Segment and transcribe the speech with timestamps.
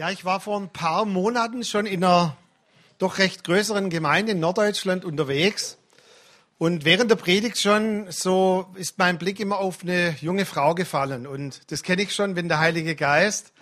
[0.00, 2.34] Ja, ich war vor ein paar Monaten schon in einer
[2.96, 5.76] doch recht größeren Gemeinde in Norddeutschland unterwegs.
[6.56, 11.26] Und während der Predigt schon so ist mein Blick immer auf eine junge Frau gefallen.
[11.26, 13.52] Und das kenne ich schon, wenn der Heilige Geist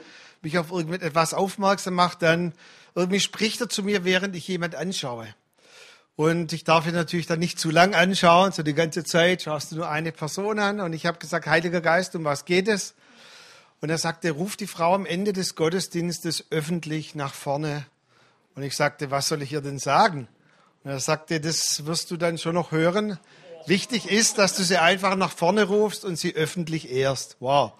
[0.40, 2.52] mich auf irgendetwas aufmerksam macht, dann
[2.94, 5.26] irgendwie spricht er zu mir, während ich jemand anschaue.
[6.14, 9.72] Und ich darf ihn natürlich dann nicht zu lang anschauen, so die ganze Zeit schaust
[9.72, 10.78] du nur eine Person an.
[10.78, 12.94] Und ich habe gesagt, Heiliger Geist, um was geht es?
[13.80, 17.86] Und er sagte, ruf die Frau am Ende des Gottesdienstes öffentlich nach vorne.
[18.54, 20.26] Und ich sagte, was soll ich ihr denn sagen?
[20.82, 23.18] Und er sagte, das wirst du dann schon noch hören.
[23.66, 27.36] Wichtig ist, dass du sie einfach nach vorne rufst und sie öffentlich ehrst.
[27.38, 27.72] Wow.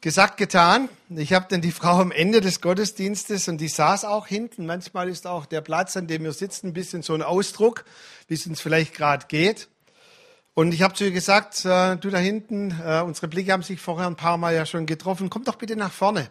[0.00, 0.90] Gesagt, getan.
[1.08, 4.66] Ich habe dann die Frau am Ende des Gottesdienstes und die saß auch hinten.
[4.66, 7.84] Manchmal ist auch der Platz, an dem wir sitzen, ein bisschen so ein Ausdruck,
[8.28, 9.68] wie es uns vielleicht gerade geht.
[10.54, 13.80] Und ich habe zu ihr gesagt, äh, du da hinten, äh, unsere Blicke haben sich
[13.80, 16.30] vorher ein paar Mal ja schon getroffen, komm doch bitte nach vorne.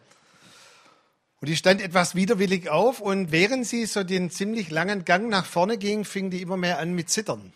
[1.42, 5.46] Und die stand etwas widerwillig auf und während sie so den ziemlich langen Gang nach
[5.46, 7.52] vorne ging, fing die immer mehr an mit Zittern.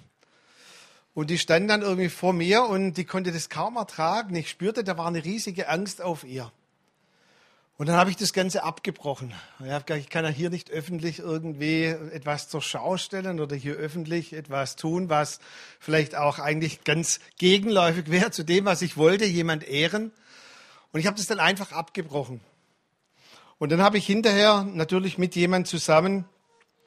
[1.13, 4.35] Und die stand dann irgendwie vor mir und die konnte das kaum ertragen.
[4.35, 6.51] Ich spürte, da war eine riesige Angst auf ihr.
[7.77, 9.35] Und dann habe ich das Ganze abgebrochen.
[9.59, 13.55] Ich habe gesagt, ich kann ja hier nicht öffentlich irgendwie etwas zur Schau stellen oder
[13.55, 15.39] hier öffentlich etwas tun, was
[15.79, 20.11] vielleicht auch eigentlich ganz gegenläufig wäre zu dem, was ich wollte, jemand ehren.
[20.91, 22.41] Und ich habe das dann einfach abgebrochen.
[23.59, 26.25] Und dann habe ich hinterher natürlich mit jemand zusammen,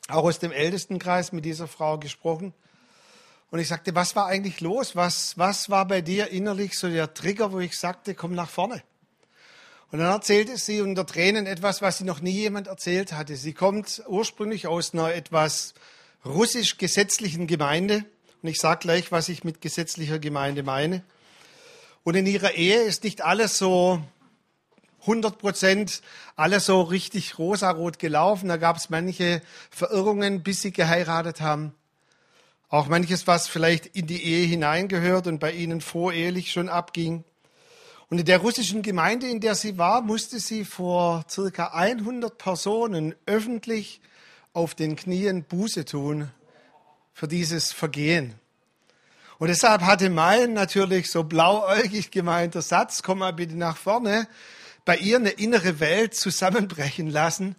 [0.08, 2.52] auch aus dem Ältestenkreis, mit dieser Frau gesprochen.
[3.52, 4.96] Und ich sagte, was war eigentlich los?
[4.96, 8.82] Was, was war bei dir innerlich so der Trigger, wo ich sagte, komm nach vorne?
[9.92, 13.34] Und dann erzählte sie unter Tränen etwas, was sie noch nie jemand erzählt hatte.
[13.34, 15.74] Sie kommt ursprünglich aus einer etwas
[16.24, 18.04] russisch-gesetzlichen Gemeinde.
[18.42, 21.02] Und ich sage gleich, was ich mit gesetzlicher Gemeinde meine.
[22.04, 24.00] Und in ihrer Ehe ist nicht alles so
[25.02, 26.02] 100 Prozent
[26.36, 28.48] alles so richtig rosarot gelaufen.
[28.48, 31.74] Da gab es manche Verirrungen, bis sie geheiratet haben.
[32.68, 37.24] Auch manches, was vielleicht in die Ehe hineingehört und bei ihnen vorehelich schon abging.
[38.10, 43.14] Und in der russischen Gemeinde, in der sie war, musste sie vor circa 100 Personen
[43.24, 44.00] öffentlich
[44.52, 46.28] auf den Knien Buße tun
[47.14, 48.34] für dieses Vergehen.
[49.38, 54.26] Und deshalb hatte mein natürlich so blauäugig gemeinter Satz, komm mal bitte nach vorne,
[54.84, 57.54] bei ihr eine innere Welt zusammenbrechen lassen.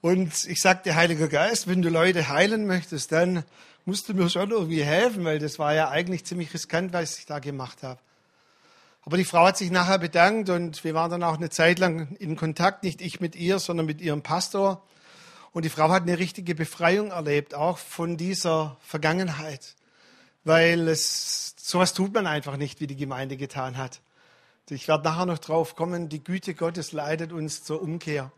[0.00, 3.44] Und ich sagte, Heiliger Geist, wenn du Leute heilen möchtest, dann
[3.84, 7.26] musst du mir schon irgendwie helfen, weil das war ja eigentlich ziemlich riskant, was ich
[7.26, 8.00] da gemacht habe.
[9.06, 12.16] Aber die Frau hat sich nachher bedankt und wir waren dann auch eine Zeit lang
[12.16, 14.82] in Kontakt, nicht ich mit ihr, sondern mit ihrem Pastor.
[15.52, 19.76] Und die Frau hat eine richtige Befreiung erlebt, auch von dieser Vergangenheit.
[20.42, 24.00] Weil es, sowas tut man einfach nicht, wie die Gemeinde getan hat.
[24.70, 28.32] Ich werde nachher noch drauf kommen, die Güte Gottes leitet uns zur Umkehr.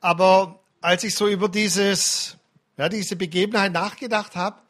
[0.00, 2.38] Aber als ich so über dieses,
[2.78, 4.62] ja, diese Begebenheit nachgedacht habe,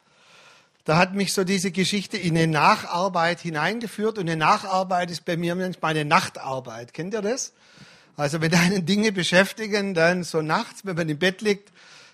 [0.83, 4.17] da hat mich so diese Geschichte in eine Nacharbeit hineingeführt.
[4.17, 6.93] Und eine Nacharbeit ist bei mir manchmal eine Nachtarbeit.
[6.93, 7.53] Kennt ihr das?
[8.17, 11.71] Also wenn einen Dinge beschäftigen, dann so nachts, wenn man im Bett liegt,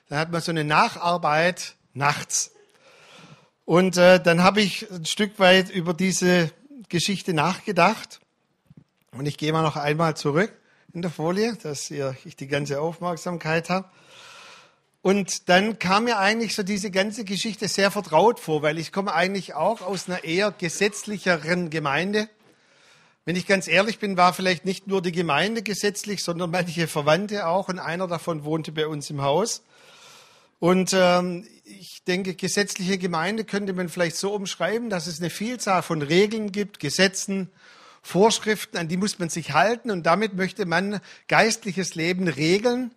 [0.09, 2.51] dann hat man so eine Nacharbeit nachts.
[3.66, 6.51] Und äh, dann habe ich ein Stück weit über diese
[6.89, 8.19] Geschichte nachgedacht.
[9.11, 10.53] Und ich gehe mal noch einmal zurück
[10.94, 13.89] in der Folie, dass ihr, ich die ganze Aufmerksamkeit habe.
[15.01, 19.13] Und dann kam mir eigentlich so diese ganze Geschichte sehr vertraut vor, weil ich komme
[19.13, 22.29] eigentlich auch aus einer eher gesetzlicheren Gemeinde.
[23.23, 27.47] Wenn ich ganz ehrlich bin, war vielleicht nicht nur die Gemeinde gesetzlich, sondern manche Verwandte
[27.47, 27.69] auch.
[27.69, 29.63] Und einer davon wohnte bei uns im Haus.
[30.59, 35.83] Und ähm, ich denke, gesetzliche Gemeinde könnte man vielleicht so umschreiben, dass es eine Vielzahl
[35.83, 37.49] von Regeln gibt, Gesetzen,
[38.01, 39.91] Vorschriften, an die muss man sich halten.
[39.91, 42.91] Und damit möchte man geistliches Leben regeln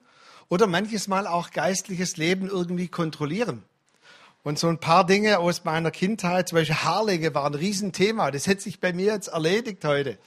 [0.51, 3.63] oder manches Mal auch geistliches Leben irgendwie kontrollieren.
[4.43, 8.31] Und so ein paar Dinge aus meiner Kindheit, zum Beispiel Haarlege war ein Riesenthema.
[8.31, 10.19] Das hätte sich bei mir jetzt erledigt heute.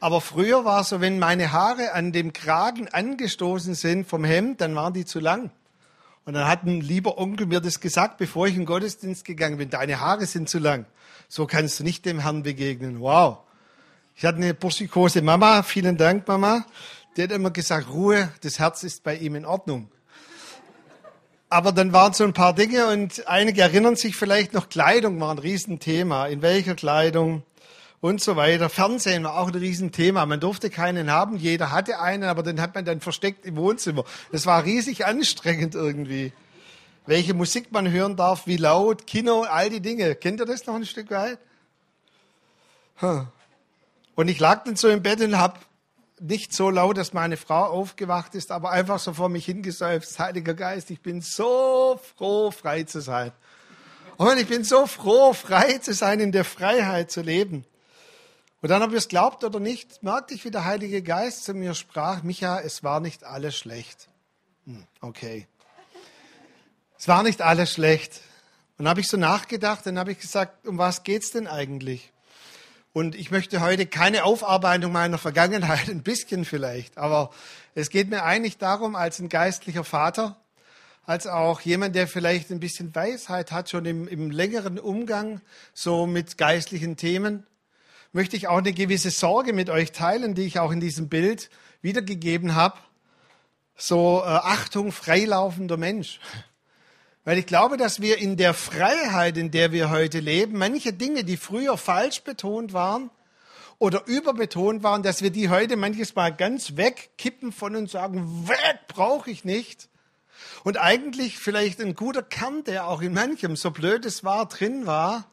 [0.00, 4.60] Aber früher war es so, wenn meine Haare an dem Kragen angestoßen sind vom Hemd,
[4.60, 5.50] dann waren die zu lang.
[6.24, 9.58] Und dann hat ein lieber Onkel mir das gesagt, bevor ich in den Gottesdienst gegangen
[9.58, 9.70] bin.
[9.70, 10.86] Deine Haare sind zu lang.
[11.28, 13.00] So kannst du nicht dem Herrn begegnen.
[13.00, 13.38] Wow.
[14.16, 15.62] Ich hatte eine burschikose Mama.
[15.62, 16.64] Vielen Dank, Mama.
[17.16, 19.90] Der hat immer gesagt, Ruhe, das Herz ist bei ihm in Ordnung.
[21.48, 25.30] Aber dann waren so ein paar Dinge und einige erinnern sich vielleicht noch, Kleidung war
[25.30, 26.26] ein Riesenthema.
[26.26, 27.44] In welcher Kleidung
[28.04, 28.68] und so weiter.
[28.68, 30.26] Fernsehen war auch ein Riesenthema.
[30.26, 34.04] Man durfte keinen haben, jeder hatte einen, aber den hat man dann versteckt im Wohnzimmer.
[34.30, 36.32] Das war riesig anstrengend irgendwie.
[37.06, 40.16] Welche Musik man hören darf, wie laut, Kino, all die Dinge.
[40.16, 41.38] Kennt ihr das noch ein Stück weit?
[44.14, 45.60] Und ich lag dann so im Bett und hab
[46.20, 50.18] nicht so laut, dass meine Frau aufgewacht ist, aber einfach so vor mich hingesäuft.
[50.18, 53.32] Heiliger Geist, ich bin so froh, frei zu sein.
[54.16, 57.64] Und ich bin so froh, frei zu sein, in der Freiheit zu leben.
[58.62, 61.52] Und dann, ob ihr es glaubt oder nicht, merkte ich, wie der Heilige Geist zu
[61.52, 64.08] mir sprach, Micha, es war nicht alles schlecht.
[64.64, 65.46] Hm, okay.
[66.98, 68.22] Es war nicht alles schlecht.
[68.78, 72.13] Und dann habe ich so nachgedacht, dann habe ich gesagt, um was geht's denn eigentlich?
[72.94, 77.30] Und ich möchte heute keine Aufarbeitung meiner Vergangenheit, ein bisschen vielleicht, aber
[77.74, 80.36] es geht mir eigentlich darum, als ein geistlicher Vater,
[81.04, 85.40] als auch jemand, der vielleicht ein bisschen Weisheit hat, schon im, im längeren Umgang
[85.72, 87.44] so mit geistlichen Themen,
[88.12, 91.50] möchte ich auch eine gewisse Sorge mit euch teilen, die ich auch in diesem Bild
[91.82, 92.78] wiedergegeben habe.
[93.76, 96.20] So äh, Achtung, freilaufender Mensch.
[97.24, 101.24] Weil ich glaube, dass wir in der Freiheit, in der wir heute leben, manche Dinge,
[101.24, 103.10] die früher falsch betont waren
[103.78, 108.80] oder überbetont waren, dass wir die heute manches Mal ganz wegkippen von uns sagen, weg
[108.88, 109.88] brauche ich nicht.
[110.64, 114.86] Und eigentlich vielleicht ein guter Kern, der auch in manchem, so blöd es war, drin
[114.86, 115.30] war,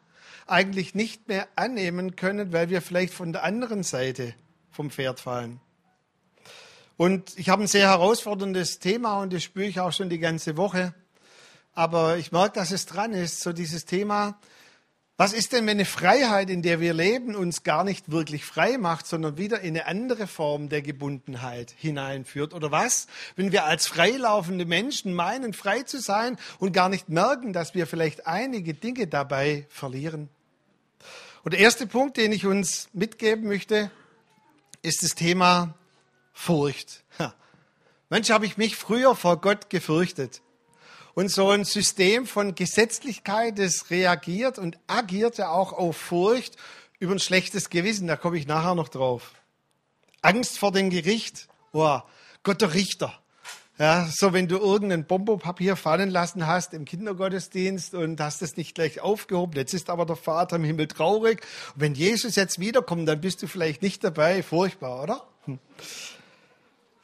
[0.48, 4.34] eigentlich nicht mehr annehmen können, weil wir vielleicht von der anderen Seite
[4.70, 5.60] vom Pferd fallen.
[6.96, 10.56] Und ich habe ein sehr herausforderndes Thema und das spüre ich auch schon die ganze
[10.56, 10.94] Woche.
[11.74, 14.38] Aber ich merke, dass es dran ist, so dieses Thema,
[15.22, 18.80] was ist denn, wenn eine Freiheit, in der wir leben, uns gar nicht wirklich frei
[18.80, 22.56] macht, sondern wieder in eine andere Form der Gebundenheit hineinführt?
[22.56, 27.54] Oder was, wenn wir als freilaufende Menschen meinen, frei zu sein und gar nicht merken,
[27.54, 30.28] dass wir vielleicht einige Dinge dabei verlieren?
[31.44, 33.92] Und der erste Punkt, den ich uns mitgeben möchte,
[34.82, 35.76] ist das Thema
[36.34, 37.04] Furcht.
[38.10, 40.42] Mensch, habe ich mich früher vor Gott gefürchtet.
[41.14, 46.56] Und so ein System von Gesetzlichkeit, das reagiert und agiert ja auch auf Furcht
[47.00, 48.08] über ein schlechtes Gewissen.
[48.08, 49.32] Da komme ich nachher noch drauf.
[50.22, 51.48] Angst vor dem Gericht.
[51.74, 52.00] Oh,
[52.44, 53.22] Gott der Richter.
[53.78, 58.76] Ja, so wenn du irgendein Bombopapier fallen lassen hast im Kindergottesdienst und hast es nicht
[58.76, 61.42] gleich aufgehoben, jetzt ist aber der Vater im Himmel traurig.
[61.74, 64.44] Und wenn Jesus jetzt wiederkommt, dann bist du vielleicht nicht dabei.
[64.44, 65.24] Furchtbar, oder?
[65.46, 65.58] Hm.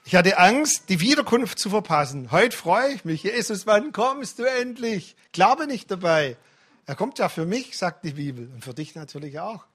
[0.08, 2.32] Ich hatte Angst, die Wiederkunft zu verpassen.
[2.32, 3.24] Heute freue ich mich.
[3.24, 5.18] Jesus, wann kommst du endlich?
[5.34, 6.38] Glaube nicht dabei.
[6.86, 9.66] Er kommt ja für mich, sagt die Bibel, und für dich natürlich auch.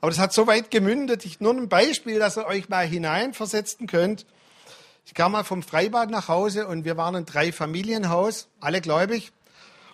[0.00, 1.26] Aber das hat so weit gemündet.
[1.26, 4.24] Ich nur ein Beispiel, dass ihr euch mal hineinversetzen könnt.
[5.04, 9.30] Ich kam mal vom Freibad nach Hause und wir waren ein Drei-Familienhaus, alle gläubig.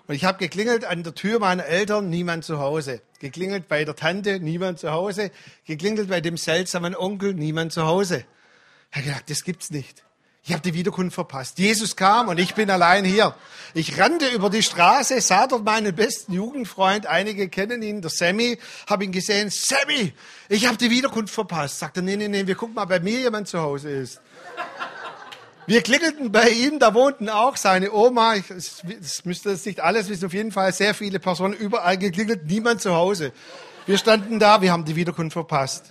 [0.07, 3.01] Und ich habe geklingelt an der Tür meiner Eltern, niemand zu Hause.
[3.19, 5.33] Geklingelt bei der Tante, niemand zu Hause.
[5.65, 8.25] Geklingelt bei dem seltsamen Onkel, niemand zu Hause.
[8.91, 10.03] Er hat gesagt, das gibt's nicht.
[10.49, 11.59] Ich habe die Wiederkunft verpasst.
[11.59, 13.35] Jesus kam und ich bin allein hier.
[13.75, 18.56] Ich rannte über die Straße, sah dort meinen besten Jugendfreund, einige kennen ihn, der Sammy,
[18.88, 19.50] habe ihn gesehen.
[19.50, 20.12] Sammy,
[20.49, 21.81] ich habe die Wiederkunft verpasst.
[21.81, 24.21] Sagte, nee, nee, nee, wir gucken mal, bei mir jemand zu Hause ist.
[25.67, 30.09] Wir klingelten bei ihm, da wohnten auch seine Oma, ich, das müsste es nicht alles
[30.09, 33.32] wissen, auf jeden Fall sehr viele Personen überall geklingelt, niemand zu Hause.
[33.85, 35.87] Wir standen da, wir haben die Wiederkunft verpasst.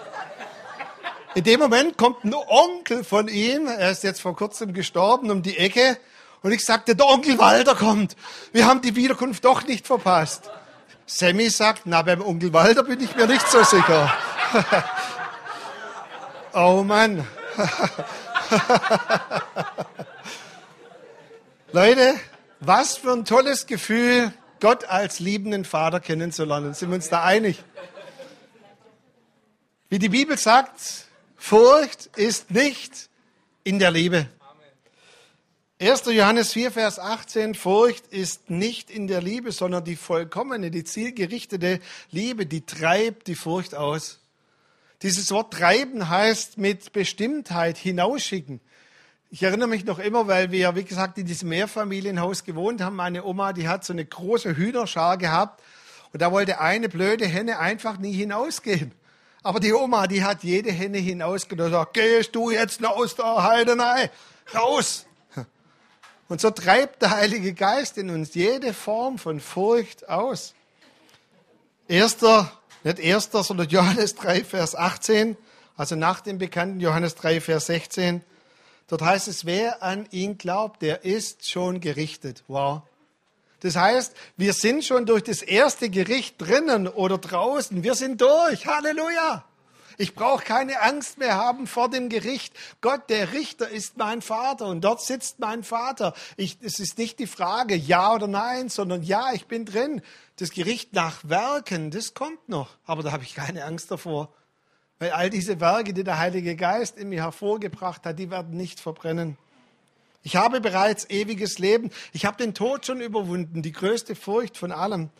[1.35, 5.41] In dem Moment kommt ein Onkel von ihm, er ist jetzt vor kurzem gestorben, um
[5.41, 5.97] die Ecke.
[6.41, 8.15] Und ich sagte, der Onkel Walter kommt.
[8.53, 10.49] Wir haben die Wiederkunft doch nicht verpasst.
[11.05, 14.13] Sammy sagt, na, beim Onkel Walter bin ich mir nicht so sicher.
[16.53, 17.27] oh Mann.
[21.73, 22.15] Leute,
[22.61, 24.31] was für ein tolles Gefühl,
[24.61, 26.73] Gott als liebenden Vater kennenzulernen.
[26.73, 27.61] Sind wir uns da einig?
[29.89, 31.05] Wie die Bibel sagt,
[31.37, 33.09] Furcht ist nicht
[33.63, 34.27] in der Liebe.
[35.77, 36.05] 1.
[36.05, 41.81] Johannes 4, Vers 18, Furcht ist nicht in der Liebe, sondern die vollkommene, die zielgerichtete
[42.11, 44.21] Liebe, die treibt die Furcht aus.
[45.01, 48.61] Dieses Wort treiben heißt mit Bestimmtheit hinausschicken.
[49.29, 52.95] Ich erinnere mich noch immer, weil wir, wie gesagt, in diesem Mehrfamilienhaus gewohnt haben.
[52.95, 55.61] Meine Oma, die hat so eine große Hühnerschar gehabt
[56.13, 58.93] und da wollte eine blöde Henne einfach nie hinausgehen.
[59.45, 63.43] Aber die Oma, die hat jede Henne hinausgenommen und sagt, gehst du jetzt aus der
[63.43, 64.09] Heidenei
[64.55, 65.05] raus.
[66.27, 70.55] Und so treibt der Heilige Geist in uns jede Form von Furcht aus.
[71.87, 72.51] Erster,
[72.83, 75.37] nicht erster, sondern Johannes 3, Vers 18,
[75.77, 78.23] also nach dem bekannten Johannes 3, Vers 16.
[78.87, 82.43] Dort heißt es, wer an ihn glaubt, der ist schon gerichtet.
[82.47, 82.81] Wow.
[83.65, 87.81] Das heißt, wir sind schon durch das erste Gericht drinnen oder draußen.
[87.81, 88.67] Wir sind durch.
[88.67, 89.43] Halleluja.
[89.97, 92.53] Ich brauche keine Angst mehr haben vor dem Gericht.
[92.81, 96.13] Gott, der Richter, ist mein Vater und dort sitzt mein Vater.
[96.37, 100.03] Ich, es ist nicht die Frage ja oder nein, sondern ja, ich bin drin.
[100.35, 104.31] Das Gericht nach Werken, das kommt noch, aber da habe ich keine Angst davor.
[104.99, 108.79] Weil all diese Werke, die der Heilige Geist in mir hervorgebracht hat, die werden nicht
[108.79, 109.39] verbrennen.
[110.25, 111.91] Ich habe bereits ewiges Leben.
[112.11, 115.11] Ich habe den Tod schon überwunden, die größte Furcht von allem.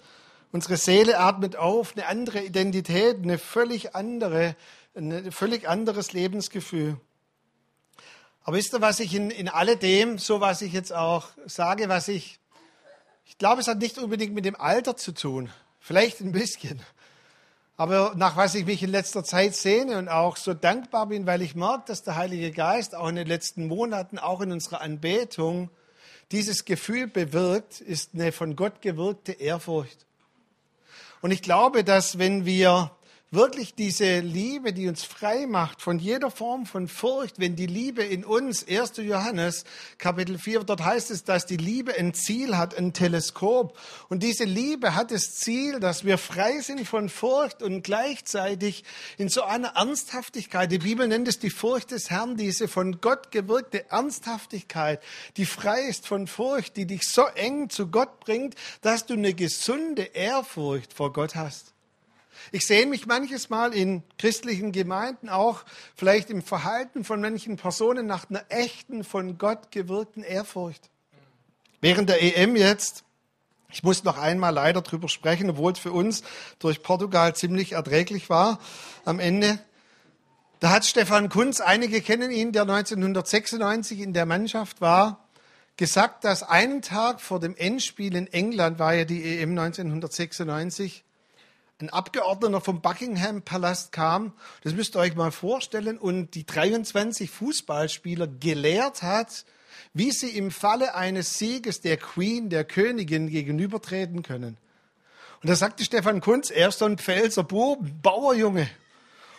[0.52, 4.56] Unsere Seele atmet auf, eine andere Identität, eine völlig andere,
[4.96, 7.00] ein völlig anderes Lebensgefühl.
[8.42, 12.08] Aber wisst ihr, was ich in, in alledem, so was ich jetzt auch sage, was
[12.08, 12.40] ich,
[13.26, 15.52] ich glaube, es hat nicht unbedingt mit dem Alter zu tun.
[15.80, 16.82] Vielleicht ein bisschen.
[17.78, 21.42] Aber nach was ich mich in letzter Zeit sehne und auch so dankbar bin, weil
[21.42, 25.70] ich merke, dass der Heilige Geist auch in den letzten Monaten, auch in unserer Anbetung,
[26.32, 30.06] dieses Gefühl bewirkt, ist eine von Gott gewirkte Ehrfurcht.
[31.22, 32.92] Und ich glaube, dass wenn wir
[33.36, 38.04] wirklich diese Liebe, die uns frei macht von jeder Form von Furcht, wenn die Liebe
[38.04, 38.98] in uns, 1.
[38.98, 39.66] Johannes
[39.98, 43.78] Kapitel 4, dort heißt es, dass die Liebe ein Ziel hat, ein Teleskop.
[44.10, 48.84] Und diese Liebe hat das Ziel, dass wir frei sind von Furcht und gleichzeitig
[49.18, 53.32] in so einer Ernsthaftigkeit, die Bibel nennt es die Furcht des Herrn, diese von Gott
[53.32, 55.04] gewirkte Ernsthaftigkeit,
[55.38, 59.34] die frei ist von Furcht, die dich so eng zu Gott bringt, dass du eine
[59.34, 61.75] gesunde Ehrfurcht vor Gott hast.
[62.52, 65.64] Ich sehe mich manches Mal in christlichen Gemeinden auch
[65.96, 70.90] vielleicht im Verhalten von manchen Personen nach einer echten, von Gott gewirkten Ehrfurcht.
[71.82, 73.04] Während der EM jetzt,
[73.70, 76.24] ich muss noch einmal leider drüber sprechen, obwohl es für uns
[76.60, 78.60] durch Portugal ziemlich erträglich war
[79.06, 79.60] am Ende.
[80.60, 85.26] Da hat Stefan Kunz, einige kennen ihn, der 1996 in der Mannschaft war,
[85.78, 91.04] gesagt, dass einen Tag vor dem Endspiel in England war ja die EM 1996,
[91.82, 94.32] ein Abgeordneter vom Buckingham Palast kam,
[94.64, 99.46] das müsst ihr euch mal vorstellen, und die 23 Fußballspieler gelehrt hat,
[99.94, 104.58] wie sie im Falle eines Sieges der Queen, der Königin, gegenübertreten können.
[105.42, 108.70] Und da sagte Stefan Kunz, er ist so ein Pfälzer Buben, Bauerjunge.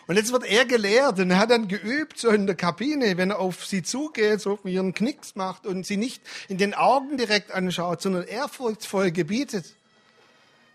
[0.05, 3.31] Und jetzt wird er gelehrt und er hat dann geübt, so in der Kabine, wenn
[3.31, 7.17] er auf sie zugeht, so wie einen Knicks macht und sie nicht in den Augen
[7.17, 9.73] direkt anschaut, sondern ehrfurchtsvoll gebietet.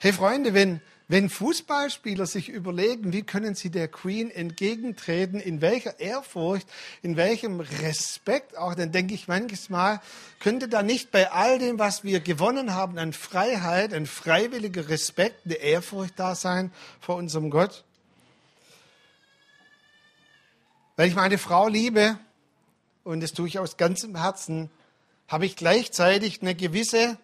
[0.01, 6.01] Hey Freunde, wenn, wenn Fußballspieler sich überlegen, wie können sie der Queen entgegentreten, in welcher
[6.01, 6.67] Ehrfurcht,
[7.03, 10.01] in welchem Respekt auch, dann denke ich manches Mal,
[10.41, 15.45] könnte da nicht bei all dem, was wir gewonnen haben an Freiheit, ein freiwilliger Respekt,
[15.45, 17.85] eine Ehrfurcht da sein vor unserem Gott?
[20.97, 22.19] Weil ich meine Frau liebe,
[23.05, 24.71] und das tue ich aus ganzem Herzen,
[25.29, 27.19] habe ich gleichzeitig eine gewisse,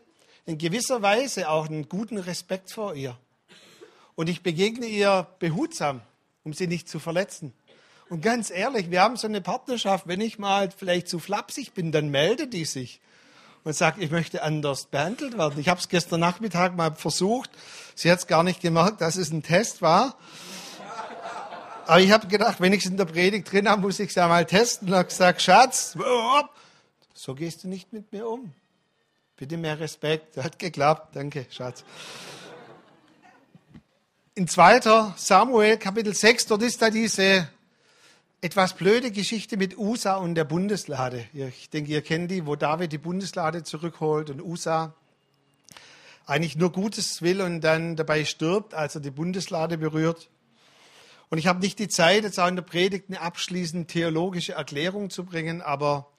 [0.44, 3.18] in gewisser Weise auch einen guten Respekt vor ihr.
[4.18, 6.00] Und ich begegne ihr behutsam,
[6.42, 7.52] um sie nicht zu verletzen.
[8.08, 11.92] Und ganz ehrlich, wir haben so eine Partnerschaft, wenn ich mal vielleicht zu flapsig bin,
[11.92, 13.00] dann meldet die sich
[13.62, 15.60] und sagt, ich möchte anders behandelt werden.
[15.60, 17.48] Ich habe es gestern Nachmittag mal versucht.
[17.94, 20.16] Sie hat es gar nicht gemerkt, dass es ein Test war.
[21.86, 24.16] Aber ich habe gedacht, wenn ich es in der Predigt drin habe, muss ich es
[24.16, 24.88] ja mal testen.
[24.88, 25.96] Und habe gesagt, Schatz,
[27.14, 28.52] so gehst du nicht mit mir um.
[29.36, 30.36] Bitte mehr Respekt.
[30.38, 31.14] Hat geklappt.
[31.14, 31.84] Danke, Schatz
[34.38, 35.14] in 2.
[35.16, 37.48] Samuel Kapitel 6, dort ist da diese
[38.40, 41.24] etwas blöde Geschichte mit Usa und der Bundeslade.
[41.32, 44.94] Ich denke, ihr kennt die, wo David die Bundeslade zurückholt und Usa
[46.24, 50.30] eigentlich nur Gutes will und dann dabei stirbt, als er die Bundeslade berührt.
[51.30, 55.10] Und ich habe nicht die Zeit, jetzt auch in der Predigt eine abschließende theologische Erklärung
[55.10, 56.12] zu bringen, aber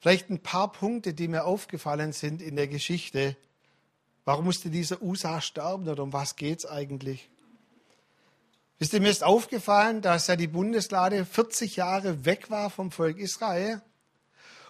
[0.00, 3.38] vielleicht ein paar Punkte, die mir aufgefallen sind in der Geschichte.
[4.26, 7.30] Warum musste dieser Usa sterben oder um was geht es eigentlich?
[8.78, 13.18] Wisst ihr, mir ist aufgefallen, dass ja die Bundeslade 40 Jahre weg war vom Volk
[13.18, 13.80] Israel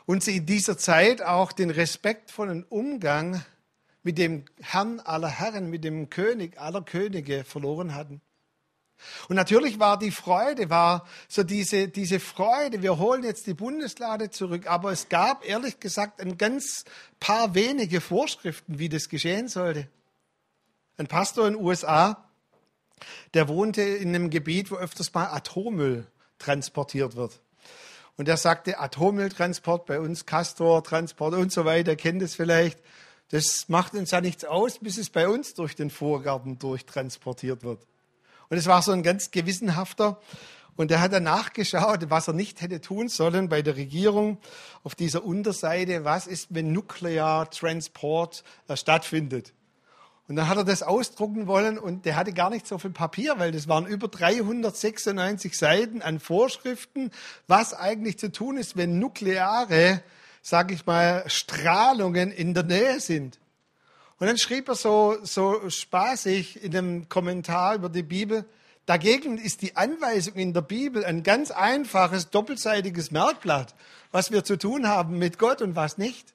[0.04, 3.42] und sie in dieser Zeit auch den respektvollen Umgang
[4.02, 8.20] mit dem Herrn aller Herren, mit dem König aller Könige verloren hatten.
[9.28, 14.30] Und natürlich war die Freude, war so diese, diese Freude, wir holen jetzt die Bundeslade
[14.30, 16.84] zurück, aber es gab ehrlich gesagt ein ganz
[17.20, 19.88] paar wenige Vorschriften, wie das geschehen sollte.
[20.98, 22.28] Ein Pastor in den USA
[23.34, 26.06] der wohnte in einem Gebiet, wo öfters mal Atommüll
[26.38, 27.40] transportiert wird.
[28.16, 32.78] Und er sagte, Atommülltransport bei uns, Castortransport und so weiter, kennt es vielleicht.
[33.30, 37.84] Das macht uns ja nichts aus, bis es bei uns durch den Vorgarten durchtransportiert wird.
[38.48, 40.20] Und es war so ein ganz gewissenhafter.
[40.76, 44.38] Und er hat dann nachgeschaut, was er nicht hätte tun sollen bei der Regierung
[44.82, 46.04] auf dieser Unterseite.
[46.04, 49.52] Was ist, wenn Nukleartransport äh, stattfindet?
[50.26, 53.38] Und dann hat er das ausdrucken wollen und der hatte gar nicht so viel Papier,
[53.38, 57.10] weil das waren über 396 Seiten an Vorschriften,
[57.46, 60.02] was eigentlich zu tun ist, wenn nukleare,
[60.40, 63.38] sag ich mal, Strahlungen in der Nähe sind.
[64.18, 68.46] Und dann schrieb er so, so spaßig in einem Kommentar über die Bibel,
[68.86, 73.74] Dagegen ist die Anweisung in der Bibel ein ganz einfaches, doppelseitiges Merkblatt,
[74.12, 76.33] was wir zu tun haben mit Gott und was nicht.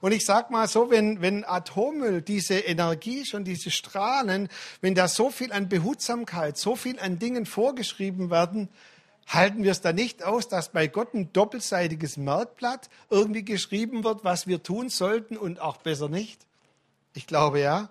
[0.00, 4.48] Und ich sag mal so, wenn, wenn Atommüll, diese Energie schon, diese Strahlen,
[4.80, 8.68] wenn da so viel an Behutsamkeit, so viel an Dingen vorgeschrieben werden,
[9.26, 14.24] halten wir es da nicht aus, dass bei Gott ein doppelseitiges Merkblatt irgendwie geschrieben wird,
[14.24, 16.46] was wir tun sollten und auch besser nicht?
[17.14, 17.90] Ich glaube ja.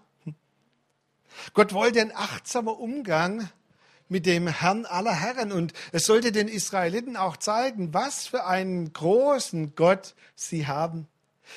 [1.54, 3.50] Gott wollte einen achtsamen Umgang
[4.08, 5.52] mit dem Herrn aller Herren.
[5.52, 11.08] Und es sollte den Israeliten auch zeigen, was für einen großen Gott sie haben.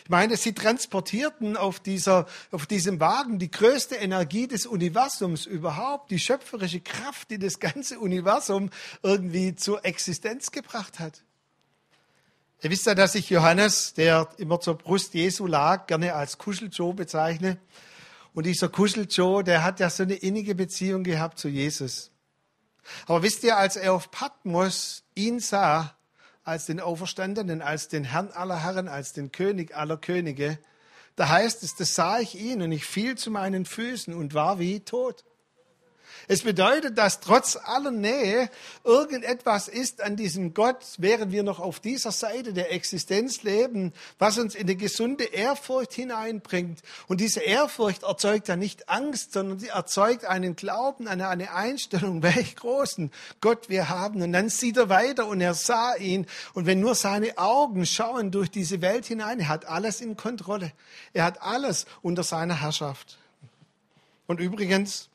[0.05, 6.11] Ich meine, sie transportierten auf, dieser, auf diesem Wagen die größte Energie des Universums überhaupt,
[6.11, 8.71] die schöpferische Kraft, die das ganze Universum
[9.03, 11.23] irgendwie zur Existenz gebracht hat.
[12.61, 16.93] Ihr wisst ja, dass ich Johannes, der immer zur Brust Jesu lag, gerne als Kuscheljoe
[16.93, 17.59] bezeichne.
[18.35, 22.11] Und dieser Kuscheljoe, der hat ja so eine innige Beziehung gehabt zu Jesus.
[23.07, 25.95] Aber wisst ihr, als er auf Patmos ihn sah,
[26.49, 30.59] als den Auferstandenen, als den Herrn aller Herren, als den König aller Könige,
[31.15, 34.59] da heißt es, das sah ich ihn und ich fiel zu meinen Füßen und war
[34.59, 35.25] wie tot.
[36.27, 38.51] Es bedeutet, dass trotz aller Nähe
[38.85, 44.39] irgendetwas ist an diesem Gott, während wir noch auf dieser Seite der Existenz leben, was
[44.39, 46.81] uns in eine gesunde Ehrfurcht hineinbringt.
[47.07, 52.23] Und diese Ehrfurcht erzeugt ja nicht Angst, sondern sie erzeugt einen Glauben, eine, eine Einstellung,
[52.23, 53.11] welch großen
[53.41, 54.23] Gott wir haben.
[54.23, 56.27] Und dann sieht er weiter und er sah ihn.
[56.55, 60.73] Und wenn nur seine Augen schauen durch diese Welt hinein, er hat alles in Kontrolle.
[61.13, 63.19] Er hat alles unter seiner Herrschaft.
[64.27, 65.09] Und übrigens,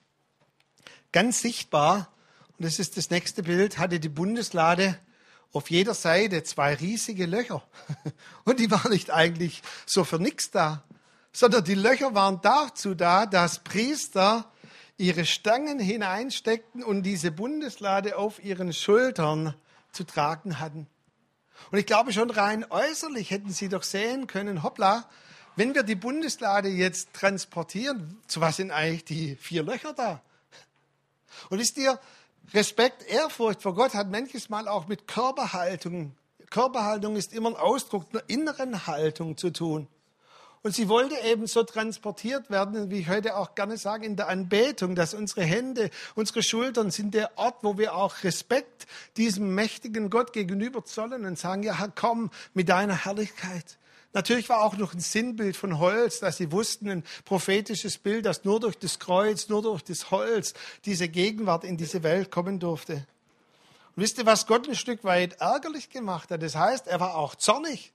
[1.13, 2.11] Ganz sichtbar,
[2.57, 4.97] und das ist das nächste Bild, hatte die Bundeslade
[5.51, 7.63] auf jeder Seite zwei riesige Löcher.
[8.45, 10.83] Und die waren nicht eigentlich so für nichts da,
[11.31, 14.51] sondern die Löcher waren dazu da, dass Priester
[14.97, 19.53] ihre Stangen hineinsteckten und diese Bundeslade auf ihren Schultern
[19.91, 20.87] zu tragen hatten.
[21.71, 25.07] Und ich glaube schon rein äußerlich hätten sie doch sehen können, hoppla,
[25.55, 30.21] wenn wir die Bundeslade jetzt transportieren, zu was sind eigentlich die vier Löcher da?
[31.49, 31.99] Und wisst ihr,
[32.53, 36.15] Respekt, Ehrfurcht vor Gott hat manches Mal auch mit Körperhaltung.
[36.49, 39.87] Körperhaltung ist immer ein Ausdruck einer inneren Haltung zu tun.
[40.63, 44.29] Und sie wollte eben so transportiert werden, wie ich heute auch gerne sage, in der
[44.29, 50.09] Anbetung, dass unsere Hände, unsere Schultern sind der Ort, wo wir auch Respekt diesem mächtigen
[50.09, 53.77] Gott gegenüber zollen und sagen, ja, komm mit deiner Herrlichkeit.
[54.13, 58.45] Natürlich war auch noch ein Sinnbild von Holz, dass sie wussten, ein prophetisches Bild, dass
[58.45, 60.53] nur durch das Kreuz, nur durch das Holz
[60.85, 62.93] diese Gegenwart in diese Welt kommen durfte.
[63.95, 66.43] Und wisst ihr, was Gott ein Stück weit ärgerlich gemacht hat?
[66.43, 67.91] Das heißt, er war auch zornig.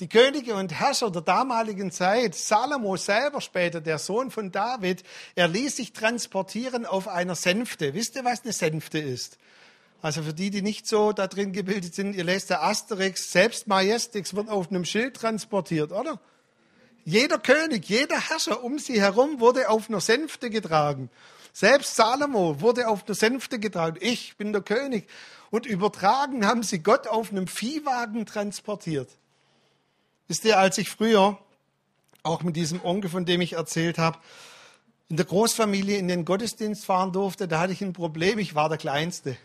[0.00, 5.04] Die Könige und Herrscher der damaligen Zeit, Salomo selber später, der Sohn von David,
[5.36, 7.94] er ließ sich transportieren auf einer Sänfte.
[7.94, 9.38] Wisst ihr, was eine Sänfte ist?
[10.04, 13.68] Also für die, die nicht so da drin gebildet sind, ihr lest der Asterix, selbst
[13.68, 16.20] Majestix wird auf einem Schild transportiert, oder?
[17.06, 21.08] Jeder König, jeder Herrscher um sie herum wurde auf einer Sänfte getragen.
[21.54, 23.96] Selbst Salomo wurde auf einer Sänfte getragen.
[23.98, 25.08] Ich bin der König.
[25.50, 29.08] Und übertragen haben sie Gott auf einem Viehwagen transportiert.
[30.28, 31.38] Wisst ihr, als ich früher,
[32.22, 34.18] auch mit diesem Onkel, von dem ich erzählt habe,
[35.08, 38.38] in der Großfamilie in den Gottesdienst fahren durfte, da hatte ich ein Problem.
[38.38, 39.38] Ich war der Kleinste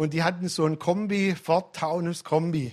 [0.00, 2.72] und die hatten so ein Kombi, Ford Taunus Kombi.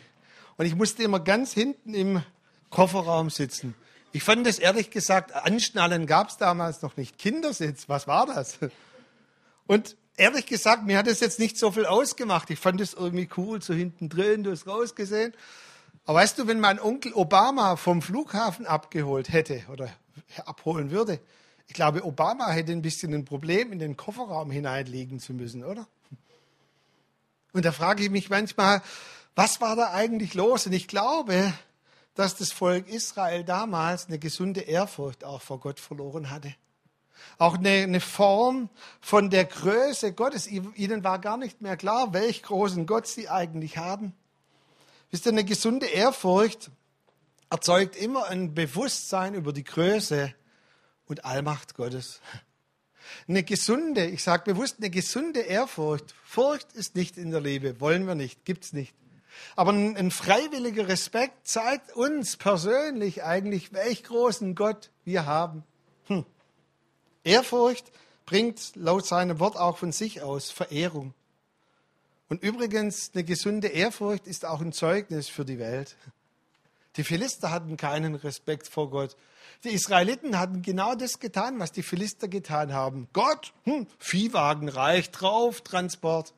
[0.56, 2.24] Und ich musste immer ganz hinten im
[2.70, 3.76] Kofferraum sitzen.
[4.14, 7.18] Ich fand das ehrlich gesagt, Anschnallen gab es damals noch nicht.
[7.18, 8.60] Kindersitz, was war das?
[9.68, 12.50] Und ehrlich gesagt, mir hat es jetzt nicht so viel ausgemacht.
[12.50, 15.34] Ich fand es irgendwie cool, so hinten drin, du hast rausgesehen.
[16.06, 19.90] Aber weißt du, wenn mein Onkel Obama vom Flughafen abgeholt hätte oder
[20.46, 21.20] abholen würde,
[21.68, 25.90] ich glaube, Obama hätte ein bisschen ein Problem, in den Kofferraum hineinlegen zu müssen, oder?
[27.58, 28.84] Und da frage ich mich manchmal,
[29.34, 30.68] was war da eigentlich los?
[30.68, 31.52] Und ich glaube,
[32.14, 36.54] dass das Volk Israel damals eine gesunde Ehrfurcht auch vor Gott verloren hatte.
[37.40, 38.70] Auch eine, eine Form
[39.02, 40.46] von der Größe Gottes.
[40.48, 44.14] Ihnen war gar nicht mehr klar, welch großen Gott sie eigentlich haben.
[45.10, 46.70] Wisst ihr, eine gesunde Ehrfurcht
[47.50, 50.32] erzeugt immer ein Bewusstsein über die Größe
[51.08, 52.22] und Allmacht Gottes.
[53.28, 56.14] Eine gesunde, ich sage bewusst, eine gesunde Ehrfurcht.
[56.24, 58.94] Furcht ist nicht in der Liebe, wollen wir nicht, gibt's nicht.
[59.56, 65.64] Aber ein, ein freiwilliger Respekt zeigt uns persönlich eigentlich, welch großen Gott wir haben.
[66.08, 66.26] Hm.
[67.24, 67.92] Ehrfurcht
[68.26, 71.14] bringt laut seinem Wort auch von sich aus Verehrung.
[72.30, 75.96] Und übrigens, eine gesunde Ehrfurcht ist auch ein Zeugnis für die Welt.
[76.98, 79.16] Die Philister hatten keinen Respekt vor Gott.
[79.64, 83.08] Die Israeliten hatten genau das getan, was die Philister getan haben.
[83.14, 86.34] Gott, hm, Viehwagen reicht drauf, Transport.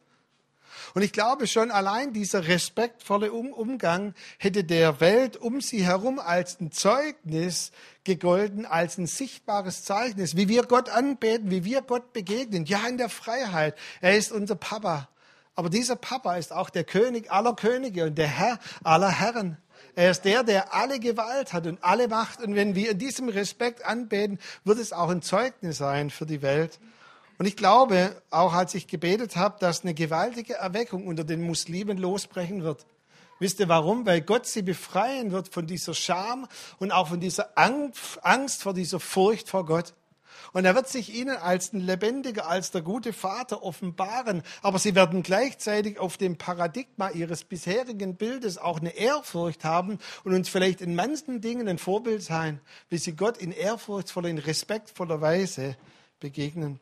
[0.93, 6.59] Und ich glaube schon allein dieser respektvolle Umgang hätte der Welt um sie herum als
[6.59, 7.71] ein Zeugnis
[8.03, 12.65] gegolten, als ein sichtbares Zeugnis, wie wir Gott anbeten, wie wir Gott begegnen.
[12.65, 13.77] Ja, in der Freiheit.
[14.01, 15.09] Er ist unser Papa.
[15.55, 19.57] Aber dieser Papa ist auch der König aller Könige und der Herr aller Herren.
[19.95, 22.41] Er ist der, der alle Gewalt hat und alle Macht.
[22.41, 26.41] Und wenn wir in diesem Respekt anbeten, wird es auch ein Zeugnis sein für die
[26.41, 26.79] Welt.
[27.37, 31.97] Und ich glaube, auch als ich gebetet habe, dass eine gewaltige Erweckung unter den Muslimen
[31.97, 32.85] losbrechen wird.
[33.39, 34.05] Wisst ihr warum?
[34.05, 36.47] Weil Gott sie befreien wird von dieser Scham
[36.77, 39.93] und auch von dieser Angst vor dieser Furcht vor Gott.
[40.51, 44.43] Und er wird sich ihnen als ein lebendiger, als der gute Vater offenbaren.
[44.61, 50.33] Aber sie werden gleichzeitig auf dem Paradigma ihres bisherigen Bildes auch eine Ehrfurcht haben und
[50.33, 52.59] uns vielleicht in manchen Dingen ein Vorbild sein,
[52.89, 55.75] wie sie Gott in ehrfurchtsvoller, in respektvoller Weise
[56.19, 56.79] begegnen.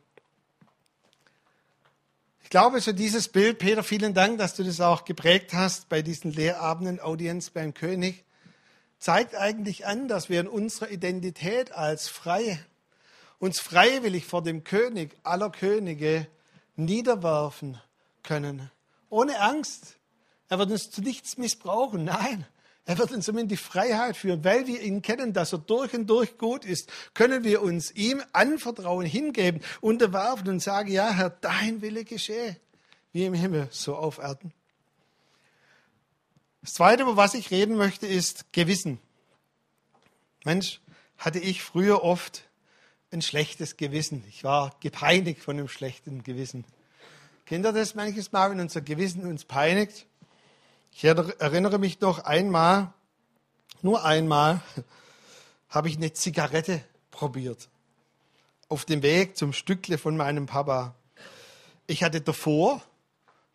[2.42, 6.00] Ich glaube, so dieses Bild, Peter, vielen Dank, dass du das auch geprägt hast bei
[6.00, 8.24] diesen Lehrabenden, Audienz beim König,
[8.98, 12.58] zeigt eigentlich an, dass wir in unserer Identität als Freie
[13.38, 16.26] uns freiwillig vor dem König aller Könige
[16.76, 17.80] niederwerfen
[18.22, 18.70] können.
[19.10, 19.96] Ohne Angst.
[20.48, 22.04] Er wird uns zu nichts missbrauchen.
[22.04, 22.46] Nein,
[22.86, 24.42] er wird uns immer in die Freiheit führen.
[24.44, 28.22] Weil wir ihn kennen, dass er durch und durch gut ist, können wir uns ihm
[28.32, 32.56] anvertrauen, hingeben, unterwerfen und sagen, ja, Herr, dein Wille geschehe,
[33.12, 34.54] wie im Himmel, so auf Erden.
[36.62, 38.98] Das Zweite, über was ich reden möchte, ist Gewissen.
[40.44, 40.80] Mensch,
[41.18, 42.47] hatte ich früher oft
[43.10, 44.24] ein schlechtes Gewissen.
[44.28, 46.64] Ich war gepeinigt von einem schlechten Gewissen.
[47.46, 50.06] Kennt ihr das manches Mal, wenn unser Gewissen uns peinigt?
[50.92, 52.92] Ich erinnere mich noch einmal,
[53.82, 54.60] nur einmal,
[55.68, 57.68] habe ich eine Zigarette probiert.
[58.68, 60.94] Auf dem Weg zum Stückle von meinem Papa.
[61.86, 62.82] Ich hatte davor,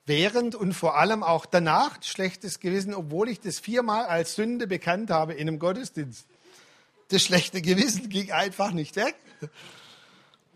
[0.06, 5.12] während und vor allem auch danach schlechtes Gewissen, obwohl ich das viermal als Sünde bekannt
[5.12, 6.26] habe in einem Gottesdienst.
[7.10, 9.16] Das schlechte Gewissen ging einfach nicht weg.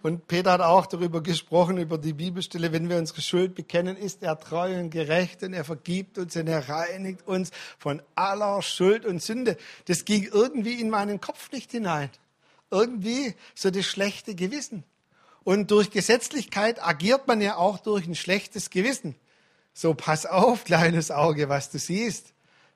[0.03, 4.21] Und Peter hat auch darüber gesprochen, über die Bibelstelle, wenn wir unsere Schuld bekennen, ist
[4.23, 9.05] er treu und gerecht und er vergibt uns und er reinigt uns von aller Schuld
[9.05, 9.57] und Sünde.
[9.85, 12.09] Das ging irgendwie in meinen Kopf nicht hinein.
[12.69, 14.83] Irgendwie so das schlechte Gewissen.
[15.43, 19.15] Und durch Gesetzlichkeit agiert man ja auch durch ein schlechtes Gewissen.
[19.73, 22.33] So pass auf, kleines Auge, was du siehst.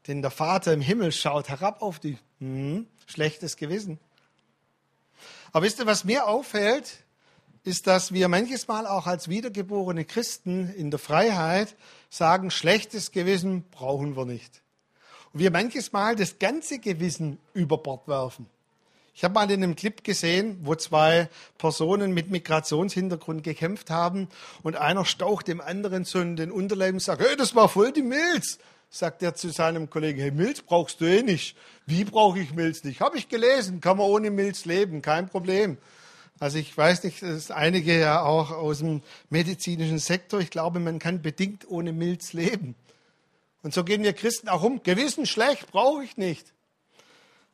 [0.08, 2.17] Denn der Vater im Himmel schaut herab auf dich.
[2.39, 4.00] Hm, schlechtes Gewissen.
[5.52, 7.04] Aber wisst ihr, was mir auffällt?
[7.64, 11.76] ist, dass wir manches Mal auch als wiedergeborene Christen in der Freiheit
[12.10, 14.62] sagen, schlechtes Gewissen brauchen wir nicht.
[15.34, 18.48] Und wir manches Mal das ganze Gewissen über Bord werfen.
[19.14, 24.30] Ich habe mal in einem Clip gesehen, wo zwei Personen mit Migrationshintergrund gekämpft haben
[24.64, 27.92] und einer staucht dem anderen so in den Unterleib und sagt, hey, das war voll
[27.92, 28.58] die Milz.
[28.93, 31.56] Sagt er zu seinem Kollegen, hey, Milz brauchst du eh nicht.
[31.86, 32.99] Wie brauche ich Milz nicht?
[32.99, 35.77] Habe ich gelesen, kann man ohne Milz leben, kein Problem.
[36.39, 40.41] Also ich weiß nicht, das ist einige ja auch aus dem medizinischen Sektor.
[40.41, 42.75] Ich glaube, man kann bedingt ohne Milz leben.
[43.63, 44.84] Und so gehen wir Christen auch um.
[44.84, 46.51] Gewissen schlecht brauche ich nicht.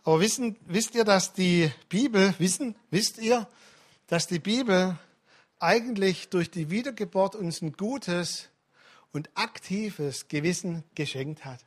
[0.03, 3.47] Aber wissen, wisst ihr, dass die Bibel, wissen, wisst ihr,
[4.07, 4.97] dass die Bibel
[5.59, 8.49] eigentlich durch die Wiedergeburt uns ein gutes
[9.11, 11.59] und aktives Gewissen geschenkt hat.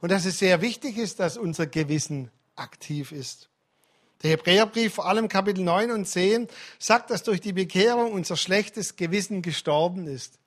[0.00, 3.48] Und dass es sehr wichtig ist, dass unser Gewissen aktiv ist.
[4.22, 8.96] Der Hebräerbrief, vor allem Kapitel 9 und 10, sagt, dass durch die Bekehrung unser schlechtes
[8.96, 10.38] Gewissen gestorben ist.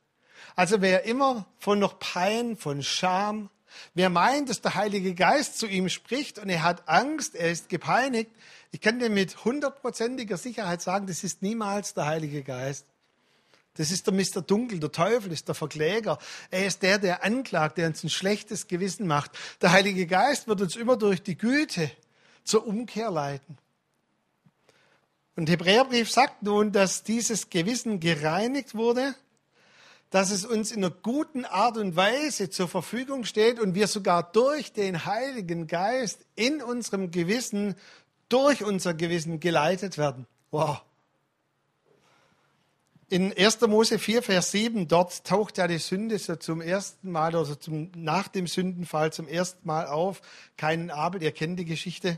[0.55, 3.49] Also wer immer von noch Pein, von Scham,
[3.95, 7.69] wer meint, dass der Heilige Geist zu ihm spricht und er hat Angst, er ist
[7.69, 8.29] gepeinigt,
[8.71, 12.85] ich kann dir mit hundertprozentiger Sicherheit sagen, das ist niemals der Heilige Geist.
[13.75, 14.41] Das ist der Mr.
[14.41, 16.19] Dunkel, der Teufel ist der Verkläger.
[16.51, 19.31] Er ist der, der anklagt, der uns ein schlechtes Gewissen macht.
[19.61, 21.89] Der Heilige Geist wird uns immer durch die Güte
[22.43, 23.57] zur Umkehr leiten.
[25.35, 29.15] Und Hebräerbrief sagt nun, dass dieses Gewissen gereinigt wurde,
[30.11, 34.31] dass es uns in einer guten Art und Weise zur Verfügung steht und wir sogar
[34.31, 37.73] durch den Heiligen Geist in unserem Gewissen,
[38.29, 40.27] durch unser Gewissen geleitet werden.
[40.51, 40.83] Wow.
[43.09, 43.61] In 1.
[43.61, 48.27] Mose 4, Vers 7, dort taucht ja die Sünde so zum ersten Mal zum, nach
[48.27, 50.21] dem Sündenfall zum ersten Mal auf.
[50.57, 52.17] Keinen Abel, ihr kennt die Geschichte.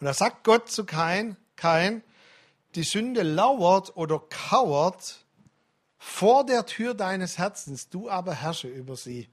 [0.00, 2.02] Und da sagt Gott zu Kain, kein,
[2.74, 5.24] die Sünde lauert oder kauert
[5.98, 9.28] vor der Tür deines Herzens, du aber herrsche über sie.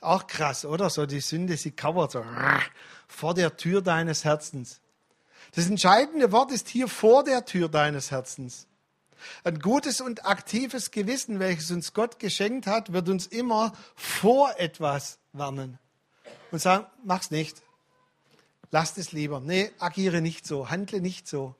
[0.00, 0.90] Auch krass, oder?
[0.90, 2.24] So die Sünde, sie kauert so
[3.08, 4.80] vor der Tür deines Herzens.
[5.54, 8.68] Das entscheidende Wort ist hier vor der Tür deines Herzens.
[9.44, 15.18] Ein gutes und aktives Gewissen, welches uns Gott geschenkt hat, wird uns immer vor etwas
[15.32, 15.78] warnen
[16.50, 17.62] und sagen, mach's nicht.
[18.70, 19.40] Lass es lieber.
[19.40, 21.54] Nee, agiere nicht so, handle nicht so.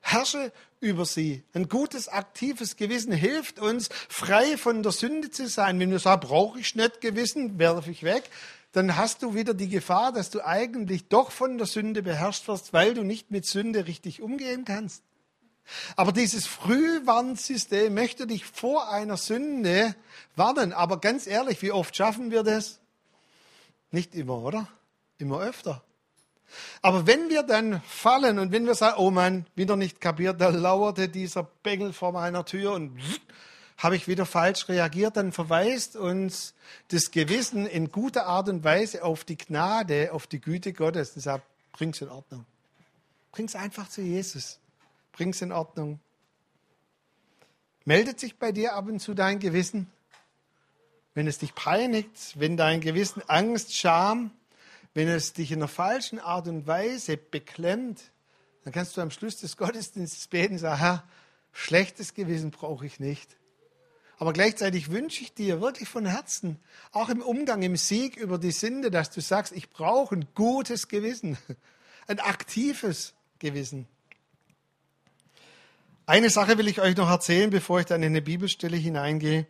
[0.00, 1.42] Herrsche über sie.
[1.54, 5.80] Ein gutes, aktives Gewissen hilft uns, frei von der Sünde zu sein.
[5.80, 8.24] Wenn du sagst, brauche ich nicht Gewissen, werfe ich weg,
[8.72, 12.72] dann hast du wieder die Gefahr, dass du eigentlich doch von der Sünde beherrscht wirst,
[12.72, 15.02] weil du nicht mit Sünde richtig umgehen kannst.
[15.96, 19.94] Aber dieses Frühwarnsystem möchte dich vor einer Sünde
[20.36, 20.72] warnen.
[20.72, 22.80] Aber ganz ehrlich, wie oft schaffen wir das?
[23.90, 24.68] Nicht immer, oder?
[25.18, 25.82] Immer öfter.
[26.82, 30.48] Aber wenn wir dann fallen und wenn wir sagen, oh Mann, wieder nicht kapiert, da
[30.48, 32.98] lauerte dieser Bengel vor meiner Tür und
[33.78, 36.54] habe ich wieder falsch reagiert, dann verweist uns
[36.88, 41.44] das Gewissen in guter Art und Weise auf die Gnade, auf die Güte Gottes sagt,
[41.72, 42.46] bring's in Ordnung.
[43.32, 44.60] Bring's einfach zu Jesus.
[45.14, 46.00] Bring's in Ordnung.
[47.84, 49.90] Meldet sich bei dir ab und zu dein Gewissen?
[51.14, 54.32] Wenn es dich peinigt, wenn dein Gewissen Angst, Scham,
[54.94, 58.10] wenn es dich in einer falschen Art und Weise beklemmt,
[58.64, 61.04] dann kannst du am Schluss des Gottesdienstes beten und sagen, Herr,
[61.52, 63.36] schlechtes Gewissen brauche ich nicht.
[64.18, 66.58] Aber gleichzeitig wünsche ich dir wirklich von Herzen,
[66.92, 70.88] auch im Umgang, im Sieg über die Sünde, dass du sagst, ich brauche ein gutes
[70.88, 71.36] Gewissen,
[72.06, 73.86] ein aktives Gewissen.
[76.06, 79.46] Eine Sache will ich euch noch erzählen, bevor ich dann in eine Bibelstelle hineingehe.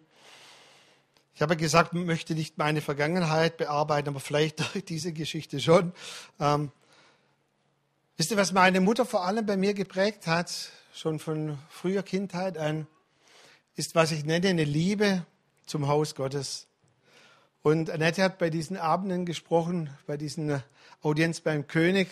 [1.35, 5.93] Ich habe gesagt, ich möchte nicht meine Vergangenheit bearbeiten, aber vielleicht durch diese Geschichte schon.
[6.39, 6.71] Ähm,
[8.17, 12.57] wisst ihr, was meine Mutter vor allem bei mir geprägt hat, schon von früher Kindheit
[12.57, 12.87] an,
[13.75, 15.27] ist, was ich nenne, eine Liebe
[15.67, 16.69] zum Haus Gottes.
[17.63, 20.63] Und Annette hat bei diesen Abenden gesprochen, bei diesen
[21.03, 22.11] Audienz beim König,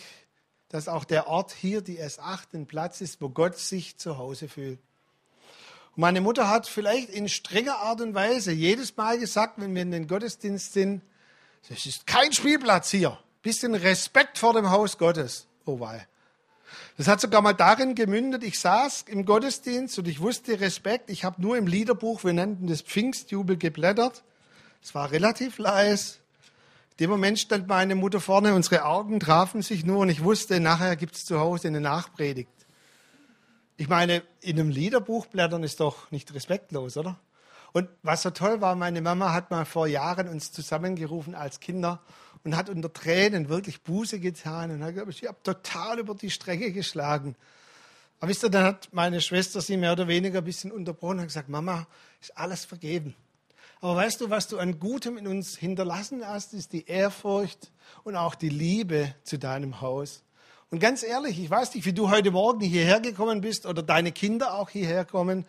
[0.73, 4.49] dass auch der Ort hier, die S8, ein Platz ist, wo Gott sich zu Hause
[4.49, 4.79] fühlt.
[5.95, 9.83] Und meine Mutter hat vielleicht in strenger Art und Weise jedes Mal gesagt, wenn wir
[9.83, 11.03] in den Gottesdienst sind,
[11.69, 13.19] es ist kein Spielplatz hier.
[13.43, 15.45] Bisschen Respekt vor dem Haus Gottes.
[15.65, 16.07] Oh wei.
[16.97, 21.11] Das hat sogar mal darin gemündet, ich saß im Gottesdienst und ich wusste Respekt.
[21.11, 24.23] Ich habe nur im Liederbuch, wir nannten das Pfingstjubel, geblättert.
[24.81, 26.15] Es war relativ leise.
[26.93, 30.59] In dem Moment stand meine Mutter vorne, unsere Augen trafen sich nur und ich wusste,
[30.59, 32.51] nachher gibt es zu Hause eine Nachpredigt.
[33.77, 37.19] Ich meine, in einem Liederbuch blättern ist doch nicht respektlos, oder?
[37.71, 41.99] Und was so toll war, meine Mama hat mal vor Jahren uns zusammengerufen als Kinder
[42.43, 46.29] und hat unter Tränen wirklich Buße getan und hat gesagt, ich habe total über die
[46.29, 47.35] Stränge geschlagen.
[48.19, 51.25] Aber wisst ihr, dann hat meine Schwester sie mehr oder weniger ein bisschen unterbrochen und
[51.25, 51.87] gesagt, Mama,
[52.21, 53.15] ist alles vergeben.
[53.83, 57.73] Aber weißt du, was du an Gutem in uns hinterlassen hast, ist die Ehrfurcht
[58.05, 60.23] und auch die Liebe zu deinem Haus.
[60.69, 64.13] Und ganz ehrlich, ich weiß nicht, wie du heute Morgen hierher gekommen bist oder deine
[64.13, 65.45] Kinder auch hierher kommen.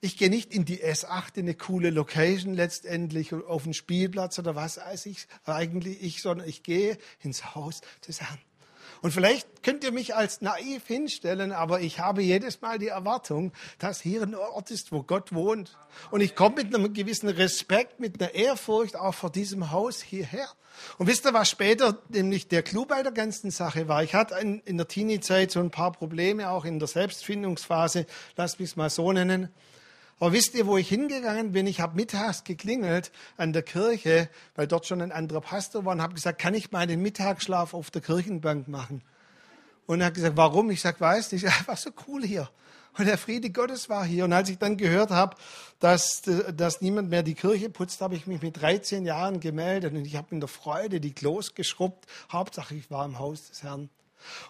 [0.00, 4.54] Ich gehe nicht in die S8, in eine coole Location letztendlich, auf den Spielplatz oder
[4.54, 8.38] was weiß ich eigentlich, ich, sondern ich gehe ins Haus des Herrn.
[9.04, 13.52] Und vielleicht könnt ihr mich als naiv hinstellen, aber ich habe jedes Mal die Erwartung,
[13.78, 15.76] dass hier ein Ort ist, wo Gott wohnt.
[16.10, 20.48] Und ich komme mit einem gewissen Respekt, mit einer Ehrfurcht auch vor diesem Haus hierher.
[20.96, 24.02] Und wisst ihr, was später nämlich der Clou bei der ganzen Sache war?
[24.02, 28.70] Ich hatte in der Teenie-Zeit so ein paar Probleme, auch in der Selbstfindungsphase, lass mich
[28.70, 29.50] es mal so nennen.
[30.24, 31.66] Aber wisst ihr, wo ich hingegangen bin?
[31.66, 36.00] Ich habe mittags geklingelt an der Kirche, weil dort schon ein anderer Pastor war und
[36.00, 39.02] habe gesagt, kann ich meinen Mittagsschlaf auf der Kirchenbank machen?
[39.84, 40.70] Und er hat gesagt, warum?
[40.70, 42.48] Ich sage, weißt du, war so cool hier.
[42.96, 44.24] Und der Friede Gottes war hier.
[44.24, 45.36] Und als ich dann gehört habe,
[45.78, 50.06] dass, dass niemand mehr die Kirche putzt, habe ich mich mit 13 Jahren gemeldet und
[50.06, 52.06] ich habe in der Freude die Klos geschrubbt.
[52.32, 53.90] Hauptsache, ich war im Haus des Herrn.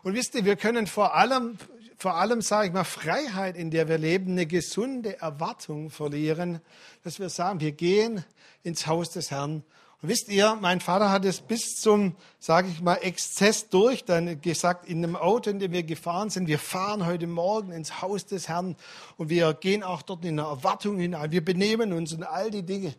[0.04, 1.58] Und wisst ihr, wir können vor allem,
[2.04, 6.60] vor allem, sage ich mal, Freiheit, in der wir leben, eine gesunde Erwartung verlieren,
[7.02, 8.22] dass wir sagen, wir gehen
[8.62, 9.64] ins Haus des Herrn
[10.02, 14.38] und wisst ihr, mein Vater hat es bis zum, sage ich mal, Exzess durch dann
[14.42, 18.26] gesagt, in dem Auto, in dem wir gefahren sind, wir fahren heute Morgen ins Haus
[18.26, 18.76] des Herrn
[19.16, 22.64] und wir gehen auch dort in eine Erwartung hinein, wir benehmen uns und all die
[22.64, 22.94] Dinge.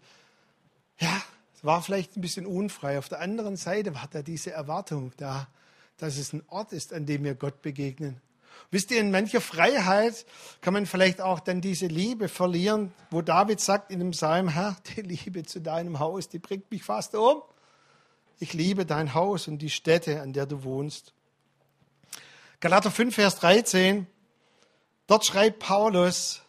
[0.98, 1.22] Ja,
[1.56, 2.98] es war vielleicht ein bisschen unfrei.
[2.98, 5.48] Auf der anderen Seite war da diese Erwartung da,
[5.98, 8.20] dass es ein Ort ist, an dem wir Gott begegnen.
[8.76, 10.26] Wisst ihr, in mancher Freiheit
[10.60, 14.76] kann man vielleicht auch dann diese Liebe verlieren, wo David sagt in dem Psalm, Herr,
[14.98, 17.42] die Liebe zu deinem Haus, die bringt mich fast um.
[18.38, 21.14] Ich liebe dein Haus und die Stätte, an der du wohnst.
[22.60, 24.08] Galater 5, Vers 13,
[25.08, 26.42] dort schreibt Paulus,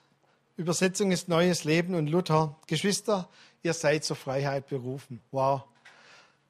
[0.57, 3.29] Übersetzung ist Neues Leben und Luther, Geschwister,
[3.63, 5.23] ihr seid zur Freiheit berufen.
[5.31, 5.63] Wow.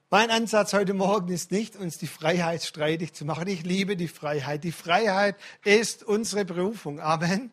[0.08, 3.48] Mein Ansatz heute Morgen ist nicht, uns die Freiheit streitig zu machen.
[3.48, 4.62] Ich liebe die Freiheit.
[4.62, 7.00] Die Freiheit ist unsere Berufung.
[7.00, 7.50] Amen.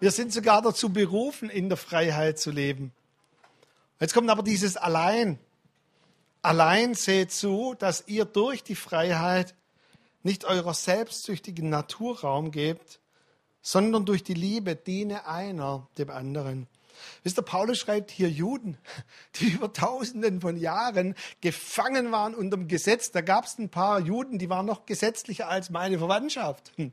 [0.00, 2.92] Wir sind sogar dazu berufen, in der Freiheit zu leben.
[4.00, 5.38] Jetzt kommt aber dieses Allein.
[6.42, 9.54] Allein seht zu, dass ihr durch die Freiheit
[10.24, 12.98] nicht eurer selbstsüchtigen Natur Raum gebt,
[13.60, 16.66] sondern durch die Liebe diene einer dem anderen.
[17.22, 18.78] Wisst ihr, Paulus schreibt hier Juden,
[19.36, 23.10] die über Tausenden von Jahren gefangen waren unter dem Gesetz.
[23.10, 26.72] Da gab es ein paar Juden, die waren noch gesetzlicher als meine Verwandtschaft.
[26.76, 26.92] Hm.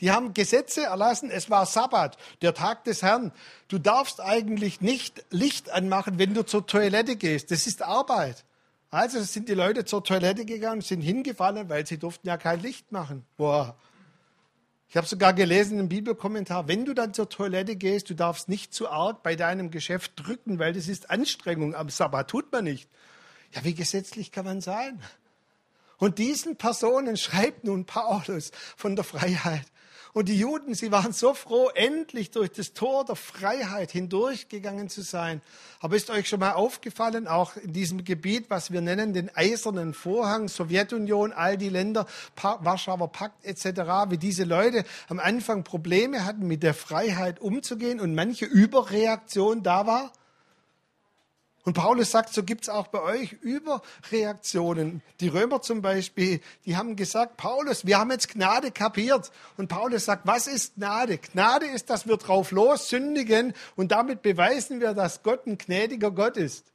[0.00, 1.30] Die haben Gesetze erlassen.
[1.30, 3.32] Es war Sabbat, der Tag des Herrn.
[3.68, 7.50] Du darfst eigentlich nicht Licht anmachen, wenn du zur Toilette gehst.
[7.50, 8.44] Das ist Arbeit.
[8.90, 12.92] Also sind die Leute zur Toilette gegangen, sind hingefallen, weil sie durften ja kein Licht
[12.92, 13.24] machen.
[13.36, 13.76] Boah,
[14.88, 18.72] ich habe sogar gelesen im Bibelkommentar, wenn du dann zur Toilette gehst, du darfst nicht
[18.72, 22.88] zu arg bei deinem Geschäft drücken, weil das ist Anstrengung am Sabbat, tut man nicht.
[23.52, 25.02] Ja, wie gesetzlich kann man sein?
[25.98, 29.66] Und diesen Personen schreibt nun Paulus von der Freiheit.
[30.16, 35.02] Und die Juden, sie waren so froh, endlich durch das Tor der Freiheit hindurchgegangen zu
[35.02, 35.42] sein.
[35.78, 39.92] Aber ist euch schon mal aufgefallen, auch in diesem Gebiet, was wir nennen, den eisernen
[39.92, 42.06] Vorhang, Sowjetunion, all die Länder,
[42.40, 48.14] Warschauer Pakt etc., wie diese Leute am Anfang Probleme hatten, mit der Freiheit umzugehen und
[48.14, 50.12] manche Überreaktion da war?
[51.66, 55.02] Und Paulus sagt, so gibt es auch bei euch Überreaktionen.
[55.18, 59.32] Die Römer zum Beispiel, die haben gesagt, Paulus, wir haben jetzt Gnade kapiert.
[59.56, 61.18] Und Paulus sagt, was ist Gnade?
[61.18, 66.12] Gnade ist, dass wir drauf los sündigen und damit beweisen wir, dass Gott ein gnädiger
[66.12, 66.72] Gott ist.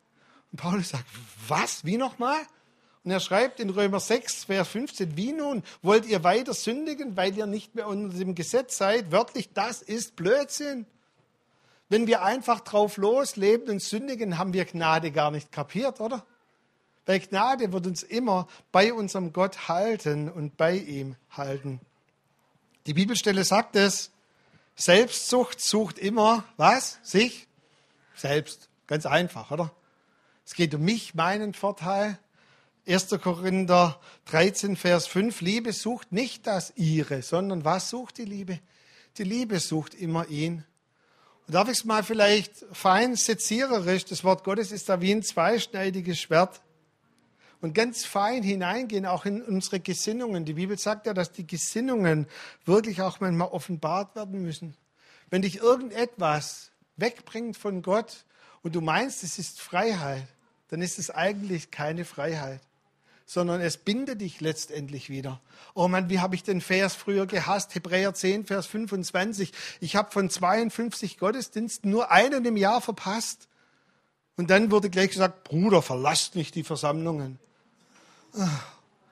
[0.52, 1.06] Und Paulus sagt,
[1.48, 1.86] was?
[1.86, 2.42] Wie nochmal?
[3.06, 7.38] Und er schreibt in Römer 6, Vers 15, wie nun wollt ihr weiter sündigen, weil
[7.38, 9.14] ihr nicht mehr unter dem Gesetz seid?
[9.14, 10.86] Wörtlich, das ist Blödsinn.
[11.92, 16.26] Wenn wir einfach drauf losleben und sündigen, haben wir Gnade gar nicht kapiert, oder?
[17.06, 21.82] Weil Gnade wird uns immer bei unserem Gott halten und bei ihm halten.
[22.86, 24.10] Die Bibelstelle sagt es,
[24.74, 27.00] Selbstsucht sucht immer was?
[27.04, 27.50] Sich
[28.16, 28.70] selbst.
[28.88, 29.74] Ganz einfach, oder?
[30.46, 32.18] Es geht um mich, meinen Vorteil.
[32.88, 33.10] 1.
[33.22, 35.42] Korinther 13, Vers 5.
[35.42, 38.62] Liebe sucht nicht das ihre, sondern was sucht die Liebe?
[39.18, 40.64] Die Liebe sucht immer ihn
[41.48, 46.20] Darf ich es mal vielleicht fein seziererisch, das Wort Gottes ist da wie ein zweischneidiges
[46.20, 46.62] Schwert.
[47.60, 50.46] Und ganz fein hineingehen, auch in unsere Gesinnungen.
[50.46, 52.28] Die Bibel sagt ja, dass die Gesinnungen
[52.66, 54.76] wirklich auch manchmal offenbart werden müssen.
[55.30, 58.26] Wenn dich irgendetwas wegbringt von Gott
[58.64, 60.28] und du meinst, es ist Freiheit,
[60.70, 62.62] dann ist es eigentlich keine Freiheit
[63.32, 65.40] sondern es bindet dich letztendlich wieder.
[65.74, 67.74] Oh Mann, wie habe ich den Vers früher gehasst?
[67.74, 69.54] Hebräer 10, Vers 25.
[69.80, 73.48] Ich habe von 52 Gottesdiensten nur einen im Jahr verpasst.
[74.36, 77.40] Und dann wurde gleich gesagt, Bruder, verlasst nicht die Versammlungen.
[78.38, 78.50] Ah,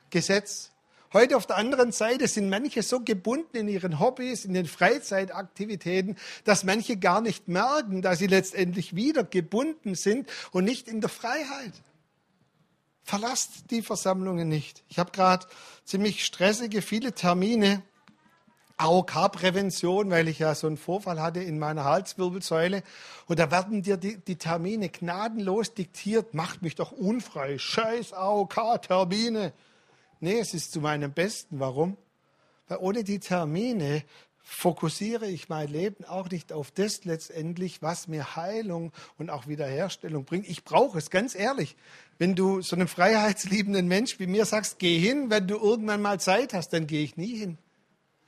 [0.10, 0.72] Gesetz.
[1.14, 6.18] Heute auf der anderen Seite sind manche so gebunden in ihren Hobbys, in den Freizeitaktivitäten,
[6.44, 11.10] dass manche gar nicht merken, dass sie letztendlich wieder gebunden sind und nicht in der
[11.10, 11.72] Freiheit.
[13.10, 14.84] Verlasst die Versammlungen nicht.
[14.88, 15.48] Ich habe gerade
[15.84, 17.82] ziemlich stressige, viele Termine.
[18.78, 22.84] AOK-Prävention, weil ich ja so einen Vorfall hatte in meiner Halswirbelsäule.
[23.26, 26.36] Und da werden dir die, die Termine gnadenlos diktiert.
[26.36, 27.58] Macht mich doch unfrei.
[27.58, 29.54] Scheiß AOK-Termine.
[30.20, 31.60] Nee, es ist zu meinem Besten.
[31.60, 31.98] Warum?
[32.68, 34.04] Weil ohne die Termine
[34.50, 40.26] fokussiere ich mein Leben auch nicht auf das letztendlich, was mir Heilung und auch Wiederherstellung
[40.26, 40.50] bringt.
[40.50, 41.76] Ich brauche es, ganz ehrlich.
[42.18, 46.20] Wenn du so einem freiheitsliebenden Mensch wie mir sagst, geh hin, wenn du irgendwann mal
[46.20, 47.58] Zeit hast, dann gehe ich nie hin.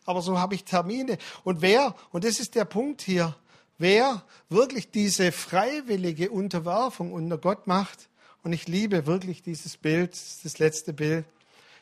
[0.05, 1.17] Aber so habe ich Termine.
[1.43, 3.35] Und wer, und das ist der Punkt hier,
[3.79, 8.09] wer wirklich diese freiwillige Unterwerfung unter Gott macht,
[8.43, 11.25] und ich liebe wirklich dieses Bild, das letzte Bild,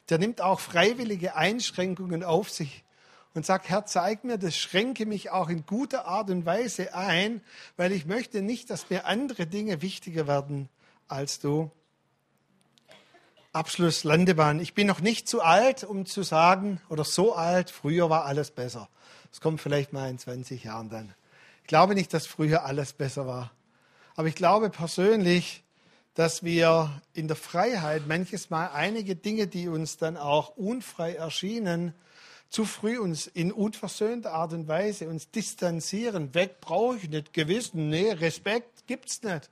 [0.09, 2.83] der nimmt auch freiwillige Einschränkungen auf sich
[3.33, 7.41] und sagt, Herr, zeig mir das, schränke mich auch in guter Art und Weise ein,
[7.77, 10.69] weil ich möchte nicht, dass mir andere Dinge wichtiger werden
[11.07, 11.71] als du.
[13.51, 14.59] Abschluss Landebahn.
[14.59, 18.51] Ich bin noch nicht zu alt, um zu sagen, oder so alt, früher war alles
[18.51, 18.89] besser.
[19.31, 21.13] Das kommt vielleicht mal in 20 Jahren dann.
[21.61, 23.51] Ich glaube nicht, dass früher alles besser war.
[24.15, 25.63] Aber ich glaube persönlich,
[26.13, 31.93] dass wir in der Freiheit manches Mal einige Dinge, die uns dann auch unfrei erschienen,
[32.49, 36.33] zu früh uns in unversöhnter Art und Weise uns distanzieren.
[36.33, 39.49] Weg brauche ich nicht, Gewissen, nee, Respekt gibt's nicht.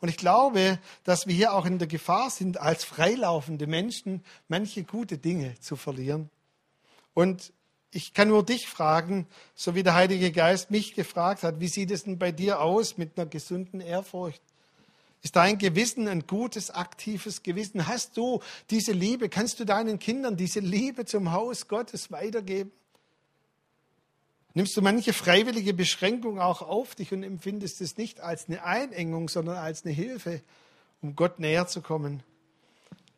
[0.00, 4.82] Und ich glaube, dass wir hier auch in der Gefahr sind, als freilaufende Menschen manche
[4.82, 6.30] gute Dinge zu verlieren.
[7.12, 7.52] Und
[7.92, 11.90] ich kann nur dich fragen, so wie der Heilige Geist mich gefragt hat, wie sieht
[11.90, 14.42] es denn bei dir aus mit einer gesunden Ehrfurcht?
[15.22, 17.86] Ist dein Gewissen ein gutes, aktives Gewissen?
[17.86, 18.40] Hast du
[18.70, 19.28] diese Liebe?
[19.28, 22.72] Kannst du deinen Kindern diese Liebe zum Haus Gottes weitergeben?
[24.54, 29.28] Nimmst du manche freiwillige Beschränkung auch auf dich und empfindest es nicht als eine Einengung,
[29.28, 30.42] sondern als eine Hilfe,
[31.02, 32.22] um Gott näher zu kommen?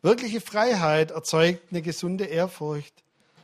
[0.01, 2.93] Wirkliche Freiheit erzeugt eine gesunde Ehrfurcht.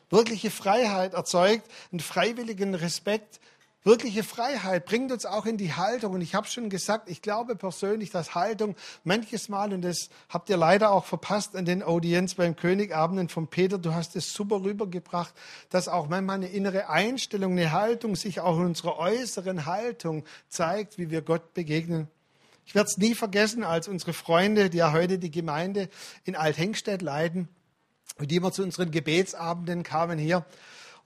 [0.09, 3.39] Wirkliche Freiheit erzeugt einen freiwilligen Respekt
[3.85, 6.13] Wirkliche Freiheit bringt uns auch in die Haltung.
[6.13, 8.75] Und ich habe schon gesagt, ich glaube persönlich, dass Haltung
[9.05, 13.47] manches Mal, und das habt ihr leider auch verpasst an den Audienz beim Königabenden von
[13.47, 15.33] Peter, du hast es super rübergebracht,
[15.69, 20.97] dass auch manchmal eine innere Einstellung, eine Haltung sich auch in unserer äußeren Haltung zeigt,
[20.97, 22.09] wie wir Gott begegnen.
[22.65, 25.89] Ich werde es nie vergessen, als unsere Freunde, die ja heute die Gemeinde
[26.25, 27.47] in Althengstedt leiten,
[28.19, 30.45] die immer zu unseren Gebetsabenden kamen hier,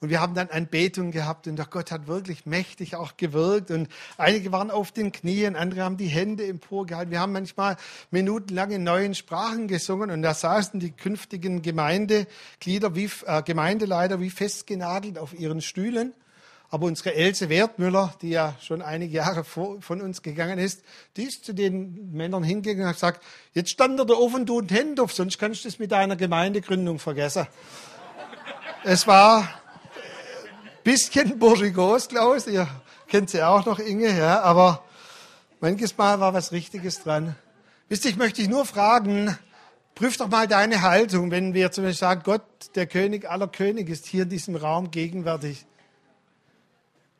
[0.04, 3.72] und wir haben dann Anbetung gehabt und der Gott hat wirklich mächtig auch gewirkt.
[3.72, 3.88] Und
[4.18, 7.10] einige waren auf den Knien, andere haben die Hände emporgehalten.
[7.10, 7.78] Wir haben manchmal
[8.12, 14.30] minutenlang in neuen Sprachen gesungen und da saßen die künftigen Gemeindeglieder, wie, äh, Gemeindeleiter wie
[14.30, 16.12] festgenagelt auf ihren Stühlen.
[16.70, 20.84] Aber unsere Else Wertmüller, die ja schon einige Jahre vor, von uns gegangen ist,
[21.16, 23.24] die ist zu den Männern hingegangen und hat gesagt,
[23.54, 27.00] jetzt stand da offen, du und Hände auf, sonst kannst du es mit deiner Gemeindegründung
[27.00, 27.48] vergessen.
[28.84, 29.63] Es war
[30.84, 32.48] bisschen burschikos, Klaus.
[32.48, 32.68] Ihr
[33.08, 34.42] kennt sie auch noch, Inge, ja.
[34.42, 34.84] Aber
[35.60, 37.36] manches Mal war was Richtiges dran.
[37.90, 39.38] Wisst ihr, ich möchte dich nur fragen,
[39.96, 42.44] prüf doch mal deine Haltung, wenn wir zum Beispiel sagen, Gott,
[42.76, 45.66] der König aller Könige, ist hier in diesem Raum gegenwärtig.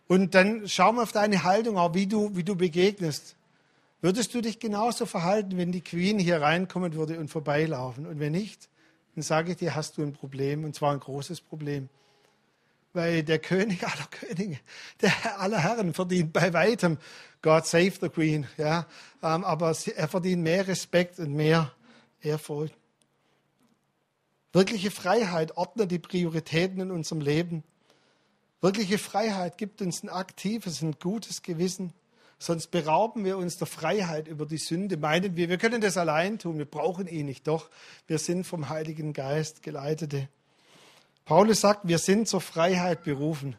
[0.08, 3.36] Und dann schau mal auf deine Haltung, auch wie du, wie du begegnest.
[4.02, 8.06] Würdest du dich genauso verhalten, wenn die Queen hier reinkommen würde und vorbeilaufen?
[8.06, 8.68] Und wenn nicht,
[9.16, 11.88] dann sage ich dir, hast du ein Problem, und zwar ein großes Problem
[12.94, 14.60] weil der König aller Könige,
[15.02, 16.98] der Herr aller Herren verdient bei weitem,
[17.42, 18.86] God save the Queen, ja,
[19.22, 21.72] ähm, aber er verdient mehr Respekt und mehr
[22.22, 22.76] Ehrfurcht.
[24.54, 27.64] Wirkliche Freiheit ordnet die Prioritäten in unserem Leben.
[28.62, 31.92] Wirkliche Freiheit gibt uns ein aktives, ein gutes Gewissen.
[32.38, 34.98] Sonst berauben wir uns der Freiheit über die Sünde.
[34.98, 37.48] Meinen wir, wir können das allein tun, wir brauchen ihn nicht.
[37.48, 37.70] Doch,
[38.06, 40.30] wir sind vom Heiligen Geist geleitete.
[41.26, 43.56] Paulus sagt, wir sind zur Freiheit berufen.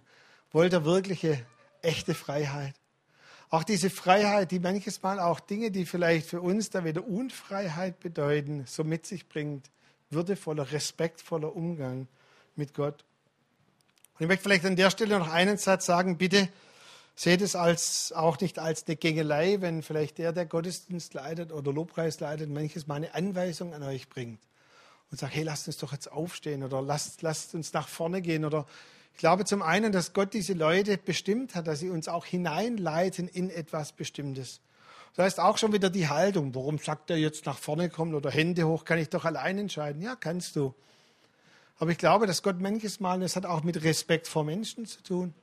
[0.52, 1.44] Wollt ihr wirkliche,
[1.80, 2.74] echte Freiheit?
[3.48, 8.00] Auch diese Freiheit, die manches Mal auch Dinge, die vielleicht für uns da wieder Unfreiheit
[8.00, 9.70] bedeuten, so mit sich bringt.
[10.10, 12.06] Würdevoller, respektvoller Umgang
[12.54, 13.04] mit Gott.
[14.14, 16.48] Und ich möchte vielleicht an der Stelle noch einen Satz sagen, bitte
[17.16, 21.72] seht es als, auch nicht als eine Gängelei, wenn vielleicht der, der Gottesdienst leitet oder
[21.72, 24.40] Lobpreis leitet, manches Mal eine Anweisung an euch bringt
[25.10, 28.44] und sage, hey, lasst uns doch jetzt aufstehen oder lasst, lasst uns nach vorne gehen.
[28.44, 28.66] Oder
[29.12, 33.28] ich glaube zum einen, dass Gott diese Leute bestimmt hat, dass sie uns auch hineinleiten
[33.28, 34.60] in etwas Bestimmtes.
[35.14, 36.54] Das heißt auch schon wieder die Haltung.
[36.54, 38.84] Warum sagt er jetzt nach vorne kommen oder Hände hoch?
[38.84, 40.02] Kann ich doch allein entscheiden?
[40.02, 40.74] Ja, kannst du.
[41.78, 45.02] Aber ich glaube, dass Gott manches Mal, das hat auch mit Respekt vor Menschen zu
[45.02, 45.34] tun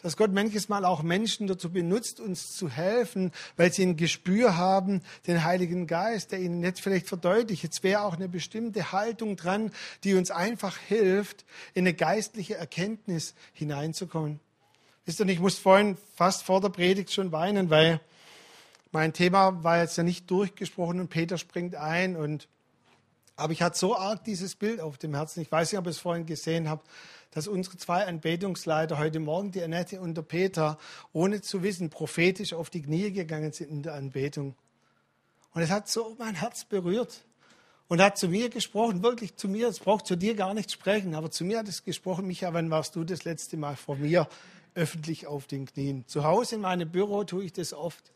[0.00, 4.56] dass Gott manches Mal auch Menschen dazu benutzt, uns zu helfen, weil sie ein Gespür
[4.56, 7.62] haben, den Heiligen Geist, der ihnen jetzt vielleicht verdeutlicht.
[7.62, 9.72] Jetzt wäre auch eine bestimmte Haltung dran,
[10.04, 11.44] die uns einfach hilft,
[11.74, 14.40] in eine geistliche Erkenntnis hineinzukommen.
[15.04, 18.00] Wisst ihr, ich muss vorhin fast vor der Predigt schon weinen, weil
[18.92, 22.48] mein Thema war jetzt ja nicht durchgesprochen und Peter springt ein und
[23.36, 25.40] aber ich hatte so arg dieses Bild auf dem Herzen.
[25.40, 26.88] Ich weiß nicht, ob ihr es vorhin gesehen habt
[27.30, 30.78] dass unsere zwei Anbetungsleiter heute Morgen, die Annette und der Peter,
[31.12, 34.54] ohne zu wissen, prophetisch auf die Knie gegangen sind in der Anbetung.
[35.52, 37.24] Und es hat so mein Herz berührt
[37.88, 39.68] und hat zu mir gesprochen, wirklich zu mir.
[39.68, 42.26] Es braucht zu dir gar nicht sprechen, aber zu mir hat es gesprochen.
[42.26, 44.28] Micha, wann warst du das letzte Mal vor mir
[44.74, 46.04] öffentlich auf den Knien?
[46.06, 48.12] Zu Hause in meinem Büro tue ich das oft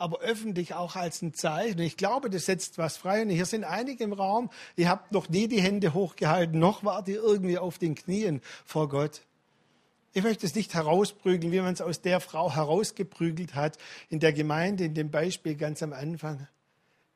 [0.00, 1.80] aber öffentlich auch als ein Zeichen.
[1.80, 3.22] Ich glaube, das setzt was frei.
[3.22, 7.08] Und hier sind einige im Raum, ihr habt noch nie die Hände hochgehalten, noch wart
[7.08, 9.22] ihr irgendwie auf den Knien vor Gott.
[10.12, 13.78] Ich möchte es nicht herausprügeln, wie man es aus der Frau herausgeprügelt hat
[14.08, 16.48] in der Gemeinde, in dem Beispiel ganz am Anfang.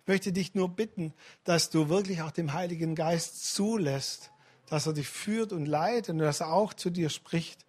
[0.03, 4.31] Ich möchte dich nur bitten, dass du wirklich auch dem Heiligen Geist zulässt,
[4.69, 7.65] dass er dich führt und leitet und dass er auch zu dir spricht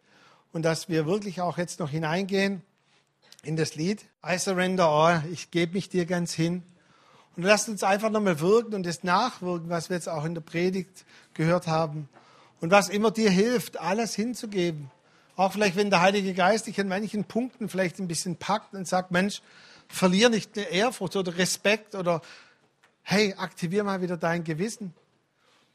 [0.51, 2.61] und dass wir wirklich auch jetzt noch hineingehen
[3.45, 6.63] in das Lied I surrender all, ich gebe mich dir ganz hin.
[7.35, 10.41] Und lasst uns einfach nochmal wirken und das nachwirken, was wir jetzt auch in der
[10.41, 12.09] Predigt gehört haben.
[12.61, 14.89] Und was immer dir hilft, alles hinzugeben.
[15.35, 18.87] Auch vielleicht, wenn der Heilige Geist dich an manchen Punkten vielleicht ein bisschen packt und
[18.87, 19.41] sagt, Mensch,
[19.89, 22.21] verlier nicht eine Ehrfurcht oder Respekt oder
[23.03, 24.93] hey, aktivier mal wieder dein Gewissen.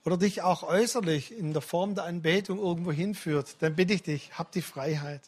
[0.05, 4.33] Oder dich auch äußerlich in der Form der Anbetung irgendwo hinführt, dann bitte ich dich,
[4.39, 5.21] hab die Freiheit.